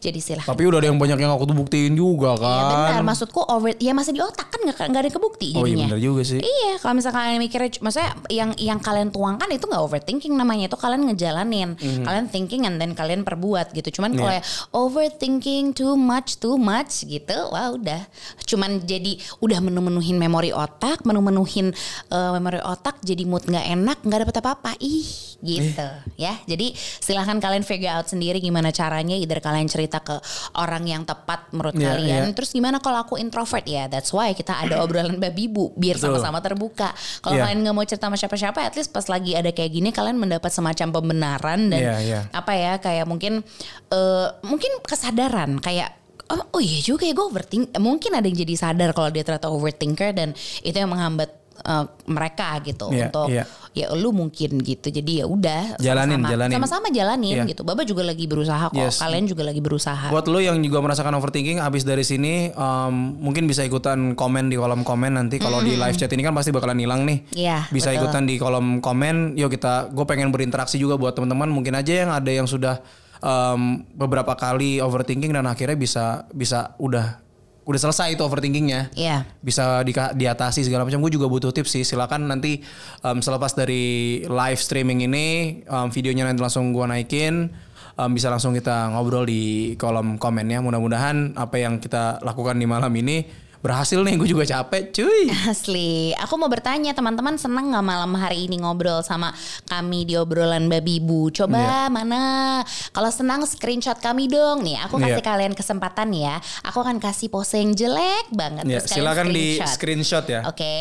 [0.00, 2.70] jadi silahkan Tapi udah ada yang banyak yang aku tuh buktiin juga Ya kan.
[2.96, 5.74] benar, maksudku over ya masih di otak kan nggak nggak ada yang kebukti Oh iya
[5.74, 5.86] jadinya.
[5.90, 6.38] benar juga sih.
[6.38, 10.78] Iya, kalau misalnya kalian mikirnya, maksudnya yang yang kalian tuangkan itu nggak overthinking namanya itu
[10.78, 14.00] kalian ngejalanin, kalian thinking and then kalian perbuat gitu.
[14.00, 14.30] Cuman kalau.
[14.30, 14.38] Iya.
[14.38, 18.06] ya overthinking too much too much gitu, wah udah,
[18.44, 21.74] cuman jadi udah menu-menuhin memori otak, menu-menuhin
[22.08, 25.04] eh, memori otak, jadi mood nggak enak, nggak dapet apa-apa, ih
[25.40, 26.36] gitu ya.
[26.44, 30.16] Jadi silahkan kalian figure out sendiri gimana caranya, either kalian cerita ke
[30.56, 32.24] orang yang tepat menurut Iya, kalian.
[32.26, 32.32] iya.
[32.32, 33.84] Terus gimana kalau aku introvert ya?
[33.86, 36.96] That's why kita ada obrolan babi bu biar sama-sama terbuka.
[37.20, 37.42] Kalau Iya.
[37.44, 40.48] kalian nggak mau cerita sama siapa-siapa, at least pas lagi ada kayak gini kalian mendapat
[40.48, 42.20] semacam pembenaran dan Iya, iya.
[42.32, 43.44] apa ya kayak mungkin
[43.90, 46.00] eh, mungkin kesadaran kayak
[46.30, 47.74] oh, oh iya juga ya gue overthink.
[47.74, 50.30] Mungkin ada yang jadi sadar kalau dia ternyata overthinker dan
[50.62, 53.44] itu yang menghambat eh, mereka gitu Iya, untuk iya.
[53.70, 54.88] ya lu mungkin gitu.
[54.88, 56.54] Jadi ya udah Jalanin, sama-sama- jalanin.
[56.56, 57.44] sama-sama jalanin Iya.
[57.46, 57.62] gitu.
[57.62, 58.74] Baba juga lagi berusaha kok.
[58.74, 58.98] Yes.
[58.98, 60.08] Kalian juga lagi berusaha.
[60.08, 64.56] Buat lo yang juga merasakan overthinking abis dari sini em, mungkin bisa ikutan komen di
[64.56, 67.22] kolom komen nanti kalau di live chat ini kan pasti bakalan hilang nih.
[67.32, 68.00] Iya, Bisa betul.
[68.02, 69.36] ikutan di kolom komen.
[69.36, 72.82] Yuk kita gue pengen berinteraksi juga buat teman-teman mungkin aja yang ada yang sudah
[73.18, 77.20] em, beberapa kali overthinking dan akhirnya bisa bisa udah
[77.64, 78.92] udah selesai itu overthinkingnya.
[78.96, 79.28] Iya.
[79.44, 81.00] bisa di, diatasi segala macam.
[81.04, 81.84] Gue juga butuh tips sih.
[81.84, 82.64] Silakan nanti
[83.04, 85.26] em, selepas dari live streaming ini
[85.64, 87.52] em, videonya nanti langsung gue naikin.
[88.00, 90.58] Em, bisa langsung kita ngobrol di kolom komen ya.
[90.64, 94.16] Mudah-mudahan apa yang kita lakukan di malam ini berhasil nih.
[94.16, 95.28] Gue juga capek, cuy.
[95.52, 99.32] Asli, aku mau bertanya teman-teman seneng nggak malam hari ini ngobrol sama
[99.64, 101.28] kami di obrolan babi bu?
[101.30, 102.60] Coba mana?
[102.90, 104.80] Kalau senang screenshot kami dong nih.
[104.84, 105.26] Aku kasih Iya.
[105.26, 106.36] kalian kesempatan ya.
[106.62, 108.64] Aku akan kasih pose yang jelek banget.
[108.64, 109.68] Ya, Terus kalian silakan di screenshot.
[109.70, 110.40] screenshot ya.
[110.44, 110.76] Oke,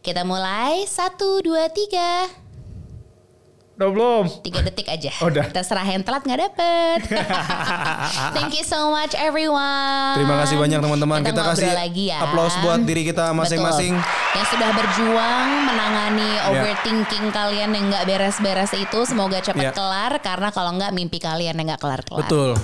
[0.00, 2.28] kita mulai satu dua tiga.
[3.80, 4.24] Udah belum?
[4.44, 5.08] Tiga detik aja.
[5.24, 5.48] Oh, udah.
[5.56, 7.00] Terserah yang telat nggak dapet.
[8.36, 10.20] Thank you so much everyone.
[10.20, 11.24] Terima kasih banyak teman-teman.
[11.24, 12.20] Kita, ngobrol kasih lagi ya.
[12.20, 13.96] applause buat diri kita masing-masing.
[14.36, 16.44] Yang sudah berjuang menangani Ya.
[16.52, 19.72] overthinking kalian yang nggak beres-beres itu semoga cepat Ya.
[19.72, 22.20] kelar karena kalau nggak mimpi kalian yang nggak kelar-kelar.
[22.20, 22.60] Betul.